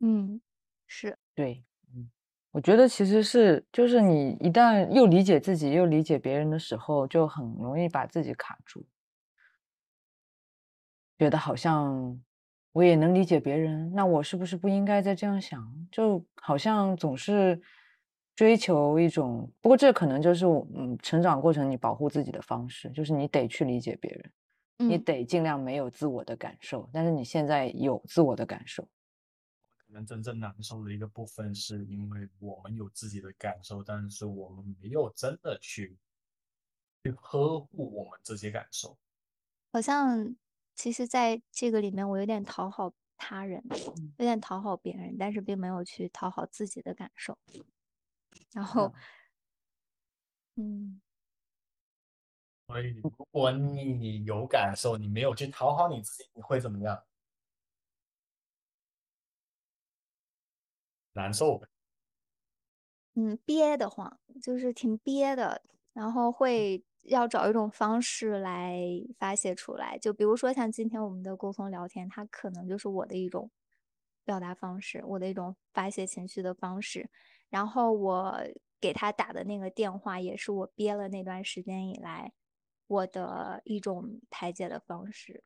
[0.00, 0.40] 嗯，嗯，
[0.86, 2.10] 是，对，嗯，
[2.52, 8.84] 我觉得其实是，就是你一旦又理解自己又理解别人的时候，就很容易把自己卡住，
[11.18, 12.20] 觉得好像
[12.72, 15.62] 我也能理解别人，那我是不是不应该再这样想？
[15.92, 17.60] 就好像总是
[18.34, 24.32] 追求一种，不过这可能就是我嗯成长过程你保护自己的方式，就是你得去理解别人，
[24.78, 28.88] 你嗯，得尽量没有自我的感受，但是你现在有自我的感受。
[29.86, 35.98] 可能真正难受的一个部分，是因为我们有自己的感受，但是我们没有真的去
[37.02, 38.98] 去呵护我们这些感受。
[39.72, 40.36] 好像
[40.74, 47.36] 其实在这个里面，我有点讨好他人，嗯有点讨好别人，但是并没有去讨好自己的感受。
[48.52, 48.94] 然后，嗯
[50.56, 51.00] 嗯，
[52.68, 57.04] 所以，如果你有感受，你没有去讨好你自己，你会怎么样？
[61.16, 61.64] 难受。
[63.16, 65.62] 嗯，憋得慌，就是挺憋的，
[65.92, 68.76] 然后会要找一种方式来
[69.18, 69.96] 发泄出来。
[69.98, 73.52] 就比如说像今天我们的沟通聊天，它可能就是我的一种
[74.24, 77.08] 表达方式，我的一种发泄情绪的方式。
[77.50, 78.36] 然后我
[78.80, 82.32] 给他打的那个电话，也是我憋了那段时间以来
[82.86, 85.42] 我的一种排解的方式。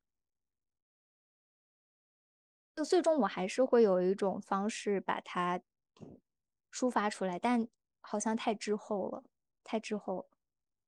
[2.76, 5.60] 就最终我还是会有一种方式把它
[6.72, 7.68] 抒发出来，但
[8.00, 9.24] 好像太滞后了，
[9.64, 10.28] 太滞后了，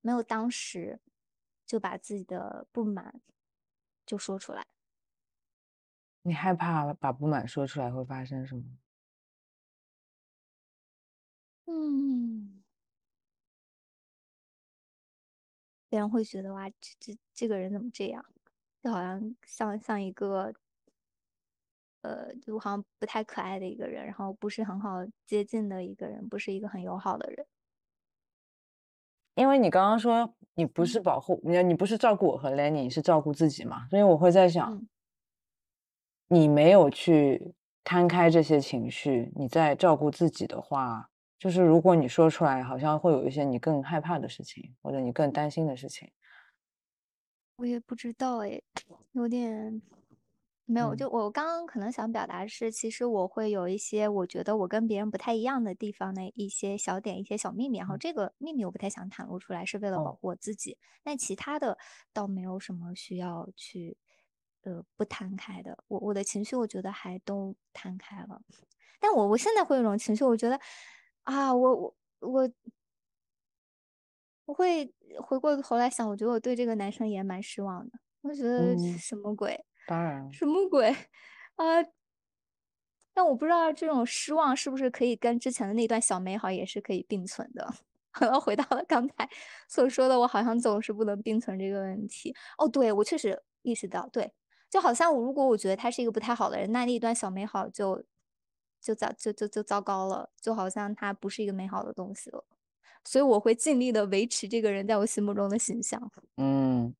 [0.01, 1.01] 没有当时
[1.65, 3.21] 就把自己的不满
[4.05, 4.65] 就说出来。
[6.25, 8.63] 你害怕把不满说出来会发生什么？
[11.67, 12.60] 嗯，
[15.91, 18.23] 别人会觉得哇，这这这个人怎么这样？
[18.81, 20.53] 就好像像像一个，
[22.01, 27.45] 呃，就好像不太可爱的一个人，然后不是很好接近的一个人，不是一个很友好的人。
[29.35, 33.85] 因为你刚刚说你不是嗯保护你，你不是照顾我和 Lenny，你是照顾自己嘛？
[33.89, 34.87] 所以我会在想，嗯
[36.29, 41.10] 你没有去摊开这些情绪，你在照顾自己的话，
[41.41, 46.11] 就是如果你说出来，好像会有一些你更害怕的事情，或者你更担心的事情。
[47.55, 48.61] 我也不知道哎，
[49.13, 49.81] 有点
[50.65, 50.93] 没有。
[50.93, 60.77] 嗯就我刚刚可能想表达是，其实我会有一些我觉得我跟别人不太一样的地方的一些小点、一些小秘密，然后嗯这个秘密我不太想袒露出来，是为了保哦，护我自己。
[61.03, 61.79] 那其他的
[62.13, 63.97] 倒没有什么需要去
[64.61, 65.83] 呃不摊开的。
[65.87, 68.43] 我我的情绪我觉得还都摊开了，
[68.99, 70.59] 但我我现在会有一种情绪，我觉得
[71.23, 72.49] 啊，我我我。
[74.45, 74.93] 我会
[75.23, 77.99] 回过头来想，我觉得我对这个男生也蛮失望的。
[78.21, 80.89] 我觉得嗯，什么鬼，当然，什么鬼
[81.55, 81.65] 啊！
[83.13, 87.65] 但我不知道这种失望是不是可以跟之前的那段小美好也是可以并存的。
[88.11, 89.29] 好像回到了刚才
[89.69, 92.35] 所说的，我好像总是不能并存这个问题。
[92.57, 94.33] 哦，对，我确实意识到，对，
[94.69, 98.03] 就好像我如果我觉得他是一个不太好的人，那那一段小美好就
[98.81, 102.43] 就糟就就就糟糕了，就好像他不是一个美好的东西了。
[103.03, 106.11] 所以我会尽力的维持这个人在我心目中的形象。
[106.37, 106.93] 嗯，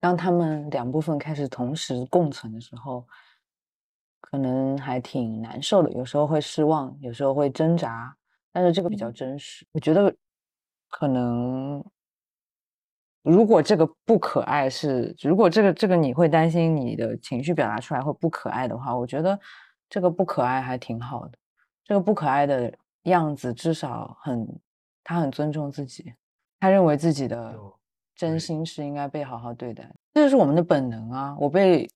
[0.00, 3.06] 当他们两部分开始同时共存的时候，
[4.20, 8.14] 可能还挺难受的，有时候会失望，有时候会挣扎，
[8.52, 9.66] 但是这个比较嗯真实。
[9.72, 10.14] 我觉得
[10.88, 11.84] 可能，
[13.22, 19.38] 如果这个不可爱是，如果这个这个你会担心你的情绪表达出来会不可爱的话，我觉得
[19.88, 21.38] 这个不可爱还挺好的。
[21.84, 22.72] 这个不可爱的
[23.04, 24.60] 样子至少很，
[25.02, 26.14] 他很尊重自己，
[26.60, 27.58] 他认为自己的
[28.14, 31.36] 真心是应该被好好对待，这就是我们的本能啊！
[31.38, 31.88] 我被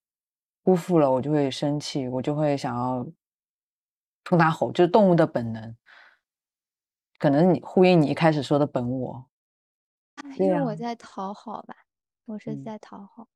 [0.62, 3.07] 辜负了，我就会生气，我就会想要
[4.24, 5.76] 冲他吼，就是动物的本能。
[7.18, 9.28] 可能你呼应你一开始说的本我，
[10.38, 11.76] 因为我在讨好吧，
[12.24, 13.28] 我是嗯在讨好，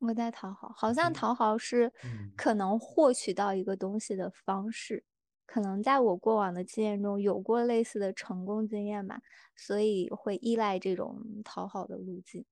[0.00, 2.32] 我在讨好，好像嗯讨好是嗯。
[2.36, 5.04] 可能获取到一个东西的方式，
[5.46, 9.20] 可能在我过往的经验中有过类似的成功经验吧，
[9.56, 12.44] 所以会依赖这种讨好的路径，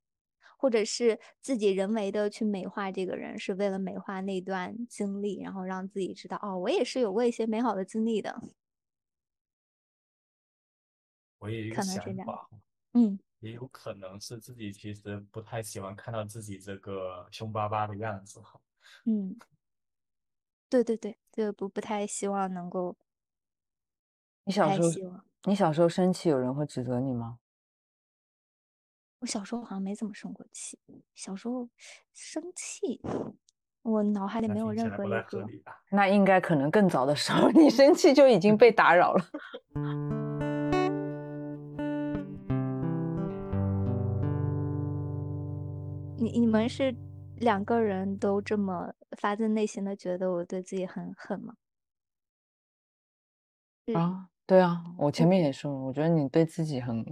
[0.59, 8.41] 或者是自己人为的去美化这个人，是为了美化那段经历，然后让自己知道，哦，我也是有过一些美好的经历的，
[11.43, 11.81] 我也有一个。
[11.83, 12.49] 想法，
[12.95, 18.61] 嗯也有可能是自己其实不太喜欢看到自己这个凶巴巴的样子哈。
[19.05, 19.37] 嗯，
[20.69, 22.99] 对对对，就不不太希望能够，不
[24.45, 25.25] 你小时候，希望。
[25.45, 27.39] 你小时候生气，有人会指责你吗？
[29.21, 30.79] 我小时候好像没怎么生过气，
[31.15, 31.69] 小时候
[32.13, 33.01] 生气，
[33.83, 35.73] 我脑海里那没有任听起来不太何一个。
[35.91, 39.25] 那应该可能更早的时候， 你生气就已经被打扰了。
[46.19, 46.95] 你你们是
[47.37, 51.57] 两个人都这么发自内心的觉得我对自己很狠吗？
[53.95, 57.05] 啊，对啊，我前面也说了，我觉得你对自己很，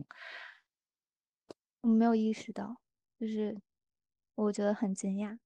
[1.83, 2.81] 我没有意识到，
[3.21, 3.61] 就是
[4.35, 5.39] 我觉得很惊讶，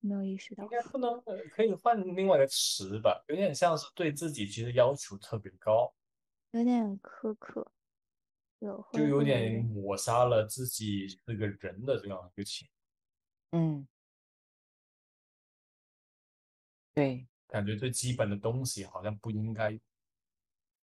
[0.00, 0.70] 没有意识到应。
[0.70, 5.92] 该不能，呃可以换另外一个词吧，有点像是对自己其实要求特别高，
[6.50, 7.72] 有点苛刻，
[8.58, 12.68] 有就有点抹杀了自己那个人的这样一个情
[13.52, 13.86] 嗯，
[16.94, 19.78] 对，感觉最基本的东西好像不应该。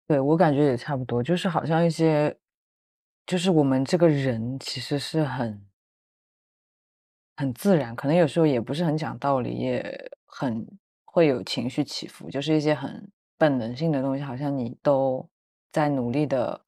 [0.08, 2.36] 对，我感觉也差不多，就是好像一些，
[3.26, 5.68] 就是我们这个人其实是很
[7.38, 10.66] 很自然，可能有时候也不是很讲道理，也很
[11.06, 15.28] 会有情绪起伏，就是一些很本能性的东西，好像你都
[15.72, 16.60] 在努力的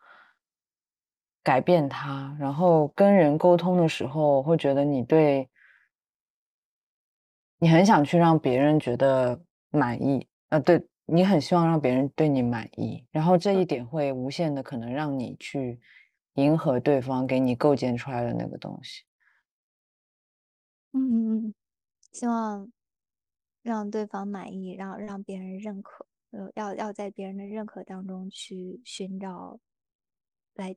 [1.43, 5.49] 改变它，然后跟人沟通的时候，会觉得你对，
[7.63, 9.39] 你很想去让别人觉得
[9.69, 15.79] 满意，呃，对，你很希望让别人对你满意，然后这一点会无限的可能让你去
[16.33, 19.03] 迎合对方给你构建出来的那个东西。
[20.93, 21.53] 嗯
[22.11, 22.69] 希望
[23.61, 29.59] 让对方满意，让让别人认可，呃，要要在别人的认可当中去寻找，
[30.55, 30.75] 来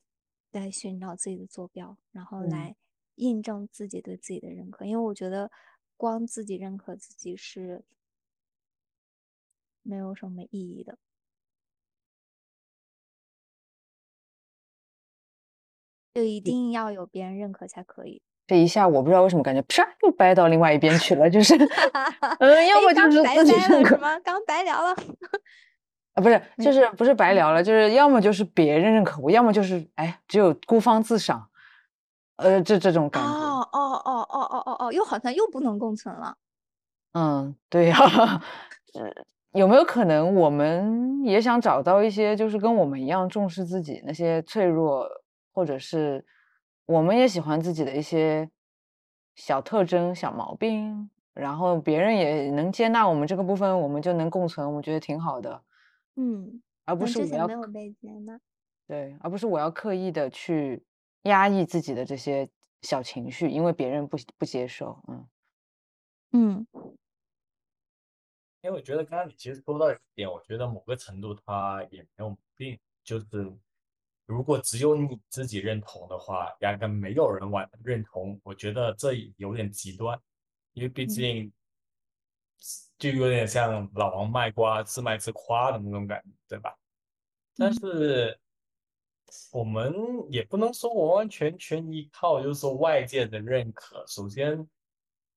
[0.52, 2.76] 来寻找自己的坐标，然后嗯来
[3.16, 4.84] 印证自己对自己的认可。
[4.84, 5.50] 因为我觉得
[5.96, 7.84] 光自己认可自己是
[9.82, 10.98] 没有什么意义的。
[16.14, 18.22] 就一定要有别人认可才可以。
[18.46, 21.54] 这一下我不知道为什么感觉啪又掰到另外一边去了，就是，
[22.38, 24.20] 嗯，要哎么就是自己认可吗？
[24.20, 24.94] 刚白聊了。
[26.12, 31.50] 啊，不是，就是不是白聊了，就是要么就是别人认可我，要么就是哎，只有孤芳自赏，
[32.36, 36.36] 呃，这这种感觉，哦哦哦哦哦哦哦，又好像又不能共存了。
[37.12, 37.96] 嗯，对呀，
[38.94, 45.08] 呃有没有可能我们也想找到一些就是跟我们一样重视自己那些脆弱，
[45.52, 46.24] 或者是
[46.86, 48.50] 我们也喜欢自己的一些
[49.36, 55.62] 小特征、小毛病，然后别人也能接纳我们这个部分，我们就能共存，我觉得挺好的，
[56.16, 58.40] 嗯，而不是我要没有被接纳。
[58.88, 60.84] 对，而不是我要刻意的去
[61.22, 62.48] 压抑自己的这些
[62.84, 65.26] 小情绪，因为别人不不接受，嗯。
[66.32, 66.66] 嗯。
[68.62, 73.26] 因为我觉得刚刚你其实说到一点，我觉得某个程度它也没有病，就是
[74.26, 80.18] 如果只有你自己认同的话，压根没有人完认同，我觉得这有点极端，
[80.72, 81.08] 因为毕嗯。
[81.08, 81.52] 竟
[82.96, 86.74] 就有点像老王卖瓜自卖自夸的那种感觉，对吧？
[87.58, 87.74] 但嗯。
[87.74, 88.38] 是
[89.52, 89.92] 我们
[90.30, 94.04] 也不能说完完全全依靠，就是说外界的认可。
[94.06, 94.68] 首先，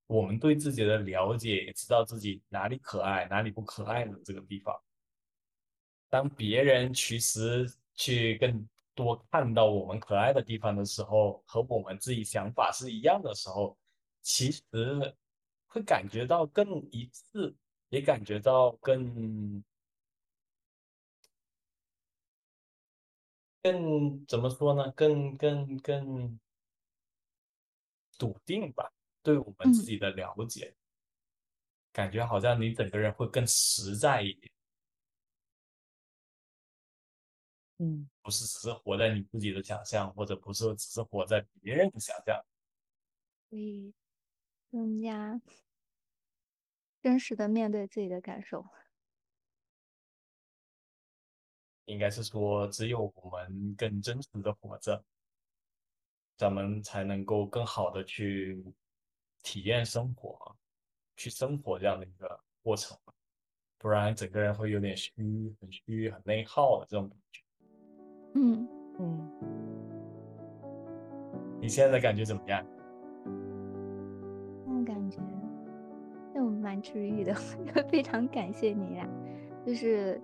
[0.07, 4.75] 我们对自己的了解，也知道自己哪里可爱，哪里不可爱的这个地方。
[6.09, 13.77] 当别人其实去更多看到我们可爱的地方的时候，和我们自己想法是一样的时候，
[14.21, 14.61] 其实
[15.67, 17.53] 会感觉到更一致，
[17.89, 19.63] 也感觉到更
[23.71, 24.91] 更怎么说呢？
[24.91, 26.39] 更更更
[28.17, 28.91] 笃定吧，
[29.21, 30.73] 对我们自嗯己的了解，
[31.91, 34.51] 感觉好像你整个人会更实在一点，
[37.79, 42.41] 嗯不是只是活在你自己的想象，或者不是只是活在别人的想象。
[43.49, 43.93] 所以
[44.71, 45.41] 更加
[47.01, 48.65] 真实的面对自己的感受。
[51.87, 55.03] 应该是说，只有我们更真实的活着，
[56.37, 58.63] 咱们才能够更好的去
[59.41, 60.55] 体验生活，
[61.15, 62.97] 去生活这样的一个过程，
[63.77, 65.11] 不然整个人会有点虚、
[65.61, 67.41] 很虚、很内耗的这种感觉。
[68.35, 68.67] 嗯，
[68.99, 69.31] 嗯，
[71.61, 72.65] 你现在的感觉怎么样？
[74.65, 75.19] 那感觉
[76.35, 77.33] 那我蛮治愈的，
[77.89, 79.07] 非常感谢你呀，
[79.65, 80.21] 就是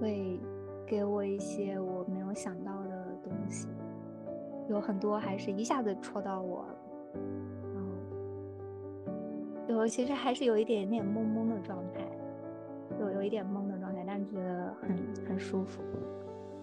[0.00, 0.40] 会
[0.86, 3.68] 给我一些我没有想到的东西，
[4.68, 6.74] 有很多还是一下子戳到我了，
[9.68, 12.00] 然后有其实还是有一点点懵懵的状态，
[12.98, 14.96] 有有一点懵的状态，但是觉得很
[15.28, 15.82] 很舒服，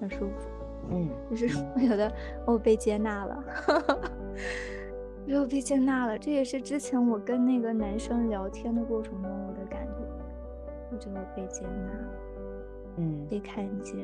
[0.02, 0.50] 很舒服。
[0.90, 2.10] 嗯就是我觉得
[2.46, 6.18] 我被接纳了，我觉得我被接纳了。
[6.18, 10.00] 这也是之前我跟那个男生聊天的过程中我的感觉，
[10.92, 11.92] 我觉得我被接纳，
[12.98, 13.96] 嗯被看见，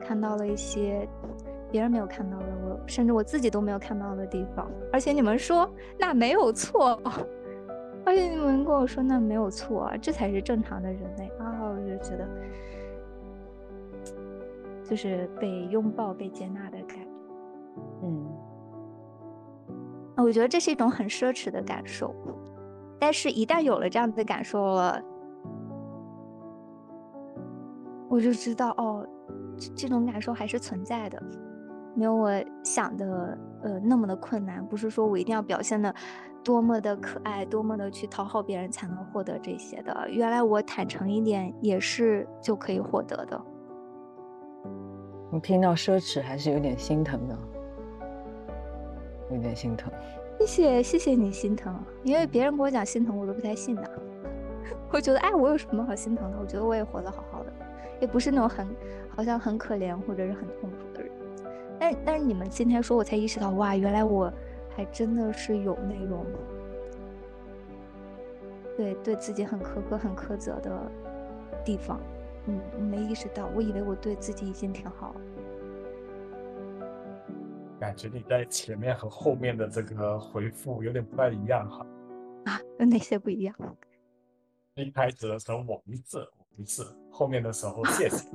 [0.00, 1.08] 看到了一些
[1.70, 4.70] 别人没有看到的，我甚至我自己都没有看到的地方。
[4.92, 5.68] 而且你们说
[5.98, 7.00] 那没有错，
[8.04, 12.26] 而且你们跟我说那没有错啊，这才是正常的人类啊，我就觉得。
[14.84, 17.04] 就是被拥抱、被接纳的感觉。
[18.02, 18.26] 嗯，
[20.16, 22.14] 我觉得这是一种很奢侈的感受，
[22.98, 24.98] 但是，一旦有了这样的感受了，
[28.08, 29.06] 我就知道哦，
[29.56, 31.22] 这这种感受还是存在的，
[31.94, 32.30] 没有我
[32.64, 34.64] 想的呃那么的困难。
[34.66, 35.94] 不是说我一定要表现的
[36.42, 40.08] 多么的可爱，多么的去讨好别人才能获得这些的。
[40.10, 43.40] 原来我坦诚一点也是就可以获得的。
[45.30, 47.38] 我听到奢侈还是有点心疼的。
[49.30, 49.92] 有点心疼，
[50.40, 53.82] 谢谢谢谢你心疼，因为别人跟我讲心疼，我都不太信的。
[54.90, 56.38] 我觉得，哎，我有什么好心疼的？
[56.40, 57.37] 我觉得我也活得好好的，
[58.00, 58.66] 也不是那种很
[59.08, 61.10] 好像很可怜或者是很痛苦的人。
[61.78, 64.32] 但是但是你们今天说，我才意识到，哇，原来我
[64.74, 66.24] 还真的是有那种
[68.76, 70.90] 对对自己很苛刻、很苛责的
[71.64, 72.00] 地方。
[72.46, 75.20] 嗯，没意识到，我以为我对自己已经挺好了。
[77.78, 81.86] 感觉你在前面和后面的这个回复有点不太一样哈。
[82.46, 83.54] 啊，有哪些不一样？
[84.74, 86.26] 一开始的时候我不是，
[86.58, 88.28] 我不是，后面的时候谢谢。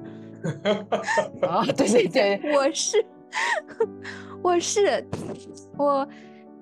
[1.46, 3.06] 啊，对对对，我是，
[4.42, 5.06] 我是，
[5.78, 6.08] 我。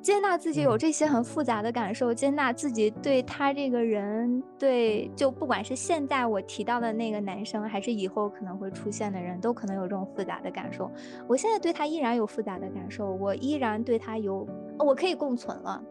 [0.02, 10.90] 接纳自己有这些很复杂的感受，接纳自己对他这个人，对就不管是现在我提到的那个男生，还是以后可能会出现的人，都可能有这种复杂的感受。
[11.28, 14.48] 我现在对他依然有复杂的感受，我依然对他有，
[14.80, 15.84] 我可以共存了。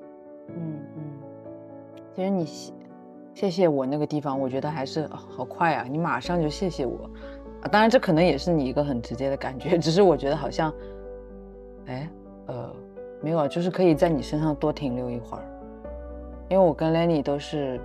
[0.48, 1.02] 嗯嗯，
[2.16, 2.44] 其实你
[3.34, 7.10] 谢谢我那个地方，我觉得还是好快啊，你马上就谢谢我
[7.62, 7.68] 啊。
[7.70, 10.72] 当然这可能也是你一个很直接的感觉， 只是我觉得好像，
[11.86, 12.10] 哎，
[12.46, 12.74] 呃。
[13.22, 15.44] 没有啊，就是可以在你身上多停留一会儿，
[16.48, 17.78] 因为我跟 Lenny 都是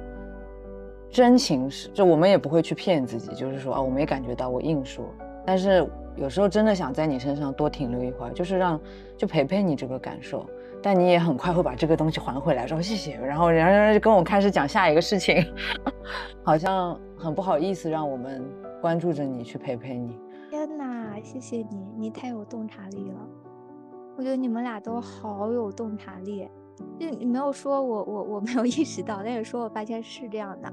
[1.09, 5.03] 真情实，就我们也不会去骗自己，就是说啊，我没感觉到，我硬说。
[5.45, 5.85] 但是
[6.15, 8.79] 有时候真的想在你身上多停留一会儿，就是让
[9.17, 10.45] 就陪陪你这个感受，
[10.85, 15.43] 但你也很快会把这个东西还回来，说谢谢，然后然后就跟我开始讲下一个事情，
[16.45, 18.45] 好像很不好意思让我们
[18.83, 20.19] 关注着你去陪陪你。
[20.51, 23.17] 天哪，谢谢你，你太有洞察力了。
[24.15, 26.47] 我觉得你们俩都好有洞察力，
[26.99, 30.71] 就你没有说我我我没有意识到，但是说我发现是这样的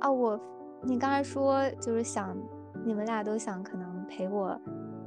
[0.00, 0.10] 啊。
[0.10, 0.40] 我
[0.82, 2.34] 你刚才说就是想
[2.82, 4.58] 你们俩都想可能陪我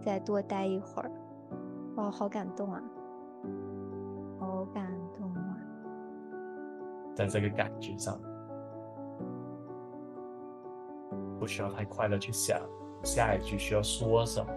[0.06, 1.12] 再多待一会儿，
[1.96, 2.80] 哇，好感动啊，
[7.16, 8.20] 在这个感觉上，
[11.40, 12.60] 不需要太快的去想
[13.04, 14.52] 下一句需要说什么，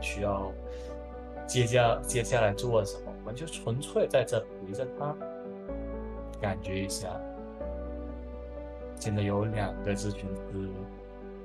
[0.00, 0.52] 需要。
[1.44, 5.14] 接下接下来做什么，我们就纯粹在这陪着他，
[6.40, 7.08] 感觉一下。
[8.96, 10.70] 现在有两个咨询师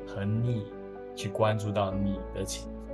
[0.06, 0.72] 和你
[1.16, 2.94] 去关注到你的情绪，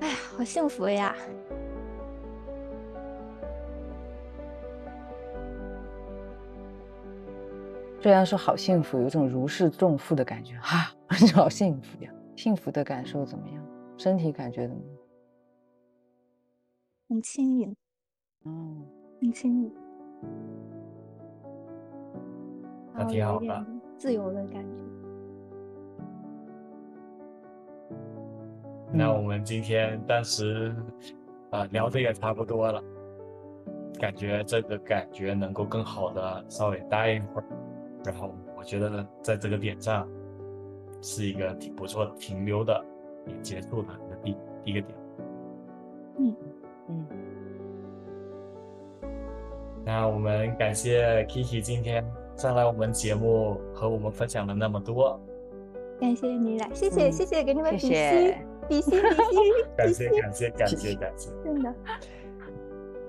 [0.00, 1.16] 哎呀，好幸福呀！
[8.00, 10.92] 虽然说好幸福，有种如释重负的感觉，哈。
[11.34, 12.12] 好幸福呀！
[12.36, 13.64] 幸福的感受怎么样？
[13.96, 14.94] 身体感觉怎么样？
[17.08, 17.74] 很轻盈，
[18.44, 18.86] 嗯，
[19.20, 19.72] 很轻盈，
[22.94, 24.84] 那挺好的，自由的感觉。
[28.92, 30.74] 那我们今天暂时
[31.50, 32.82] 啊聊的也差不多了，
[33.98, 37.44] 感觉这个感觉能够更好的稍微待一会儿，
[38.04, 40.08] 然后我觉得在这个点上。
[41.00, 42.84] 是一个挺不错停留的，
[43.24, 44.98] 也结束的一个第第一个点。
[46.18, 46.36] 嗯
[46.88, 47.06] 嗯。
[49.84, 52.04] 那我们感谢 Kiki 今天
[52.34, 55.20] 上来我们节目和我们分享了那么多。
[56.00, 57.90] 感谢你俩，谢 谢谢谢，给你们比心
[58.68, 59.40] 比心比心。
[59.76, 61.30] 感谢感谢感谢感谢。
[61.44, 61.72] 真的。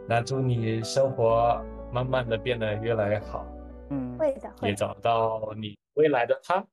[0.08, 1.60] 那祝你生活
[1.92, 3.48] 慢慢的变得越来越好。
[3.90, 4.54] 嗯，会的。
[4.62, 6.66] 也找到你未来的他。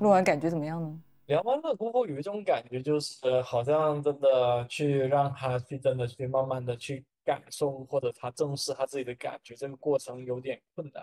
[0.00, 1.00] 录完感觉怎么样呢？
[1.26, 11.02] 聊完了过后，有一种感觉，就是好像真的去让他去真的去慢慢的去感受，或者他正视他自己的感觉，这个过程有点困难。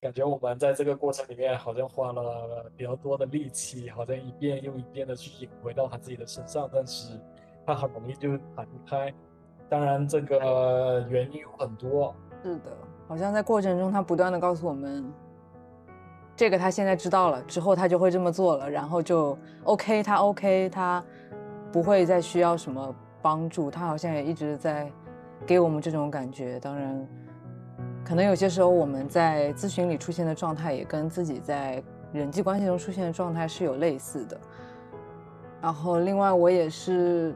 [0.00, 7.18] 感觉我们在这个过程里面好像花了比较多的力气，好像一遍又一遍的去引回到他自己的身上，但是
[7.68, 9.12] 他很容易就弹不开。
[9.68, 12.14] 当然，这个原因有很多。
[12.42, 12.74] 是的，
[13.06, 15.04] 好像在过程中他不断的告诉我们。
[16.34, 21.04] 这个他现在知道了之后，他就会这么做了，然后就 OK，他 OK，他
[21.70, 23.70] 不会再需要什么帮助。
[23.70, 24.90] 他好像也一直在
[25.44, 26.58] 给我们这种感觉。
[26.60, 27.06] 当然，
[28.02, 31.82] 可能有些时候我们在咨询里出现的状态，也跟自己在
[32.12, 34.40] 人际关系中出现的状态是有类似的。
[35.60, 37.34] 然后，另外我也是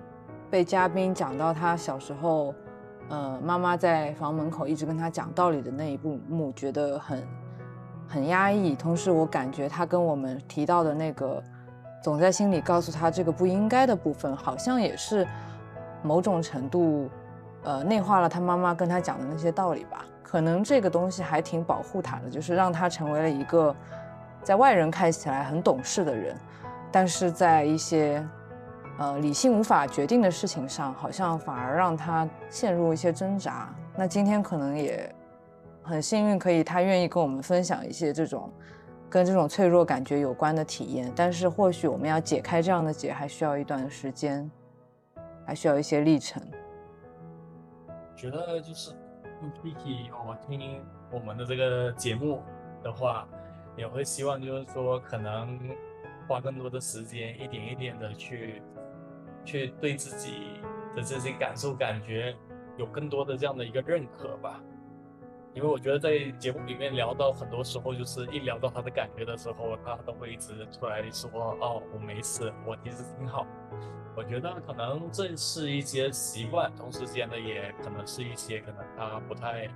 [0.53, 2.55] 被嘉宾讲到他小时候，
[3.09, 7.27] 呃，妈妈在房门口一直跟他讲道理的那一幕幕，觉得很
[8.07, 8.77] 很压抑。
[8.77, 11.43] 同时，我感觉他跟我们提到的那个
[12.03, 15.27] 总在心里告诉他这个不应该的部分，好像也是
[16.03, 17.09] 某种程度，
[17.62, 20.05] 呃，内化了他妈妈跟他讲的那些道理吧。
[20.23, 23.74] 可能这个东西还挺保护他的，就是让他成为了一个
[24.43, 26.37] 在外人看起来很懂事的人。
[26.91, 28.23] 但是在一些，
[28.98, 33.74] 呃，理性无法决定的事情上，好像反而让他陷入一些挣扎。
[33.97, 35.12] 那今天可能也
[35.82, 38.52] 很幸运，可以他愿意跟我们分享一些这种
[39.09, 41.10] 跟这种脆弱感觉有关的体验。
[41.16, 44.48] 但是或许我们要解开这样的结，还需要一段时间，
[45.47, 46.43] 还需要一些历程。
[48.14, 48.93] 觉得就是
[49.62, 52.40] Kiki 我听我们的这个节目
[52.85, 53.27] 的话，
[53.77, 55.59] 也会希望就是说可能。
[56.28, 58.62] 花更多的时间，一点一点的去，
[59.44, 60.60] 去对自己
[60.94, 62.35] 的这些感受、感觉
[62.77, 64.60] 有更多的这样的一个认可吧。
[65.55, 73.47] 因为我觉得在节目里面聊到很多时候，就是一聊到他的感觉的时候，他都会一直出来说：“哦，我没事，我其实挺好。”
[74.16, 79.66] 我觉得可能这是一些习惯，同时间呢，也可能是一些可能他不太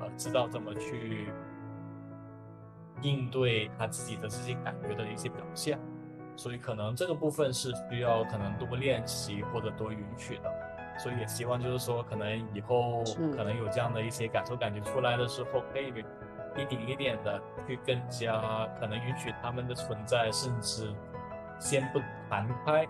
[0.00, 1.28] 呃知道怎么去。
[3.02, 5.78] 应对他自己的这些感觉的一些表现，
[6.36, 10.52] 所以可能这个部分是需要可能多练习或者多允许的，
[10.98, 13.02] 所以也希望就是说可能以后
[13.36, 15.88] 可能有这样的一些感受感觉出来的时候，可以
[16.56, 20.92] 一点一点的去更加可能允许他们的存在，甚至
[21.58, 21.98] 先不
[22.28, 22.86] 谈开，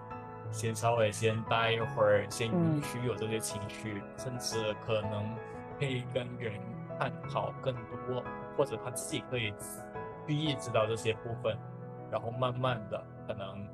[0.50, 5.34] 先稍微先待一会儿，先允许有这些情绪，甚至可能
[5.78, 6.60] 可以跟人
[6.98, 8.22] 探讨更多，
[8.56, 9.54] 或者他自己可以。
[10.28, 11.56] 去意识到这些部分，
[12.10, 13.66] 然后慢慢的，可能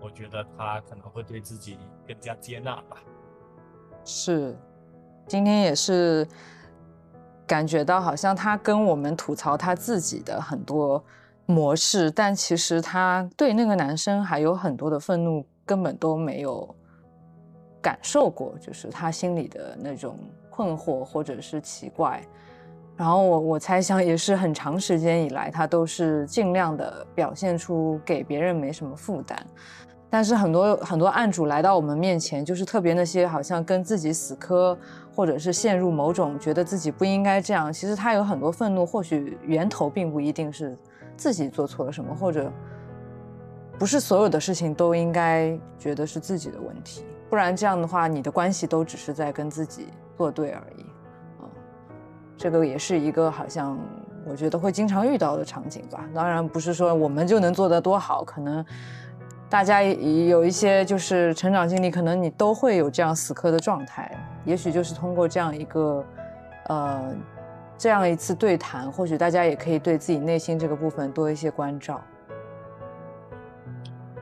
[0.00, 2.96] 我觉得他可能会对自己更加接纳吧。
[4.04, 4.56] 是，
[5.26, 6.26] 今天也是
[7.46, 11.02] 感觉到好像他跟我们吐槽他自己的很多
[11.46, 16.74] 模式，但其实他对那个男生还有很多的愤怒，根本都没有
[17.82, 20.18] 感受过，就是他心里的那种
[20.50, 22.22] 困惑或者是奇怪。
[22.98, 29.38] 然后我我猜想也是很长时间以来，他都是尽量的表现出给别人没什么负担。
[30.10, 34.76] 但是很多很多案主来到我们面前，就是特别那些好像跟自己死磕，
[35.14, 37.72] 或者是陷入某种觉得自己不应该这样。
[37.72, 40.76] 其实他有很多愤怒，或许源头并不一定是
[41.16, 42.50] 自己做错了什么，或者
[43.78, 47.04] 不是所有的事情都应该觉得是自己的问题。
[47.30, 50.87] 不然这样的话，你的关系都只是在跟自己作对而已。
[52.38, 53.76] 这个也是一个好像
[54.24, 56.04] 我觉得会经常遇到的场景吧。
[56.14, 58.64] 当然不是说我们就能做得多好，可能
[59.50, 64.10] 大家有一些就是成长经历，可能你都会有这样死磕的状态。
[64.44, 66.04] 也许就是通过这样一个
[66.68, 67.12] 呃
[67.76, 72.00] 这样一次对谈，或许大家也可以对自己内心这个部分多一些关照。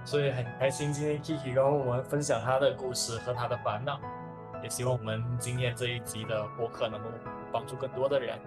[0.05, 3.99] 所以很开心今天 Kiki 跟我们分享他的故事和他的烦恼，
[4.63, 7.09] 也希望我们今天这一集的播客能够。
[7.57, 8.39] 帮助更多的人。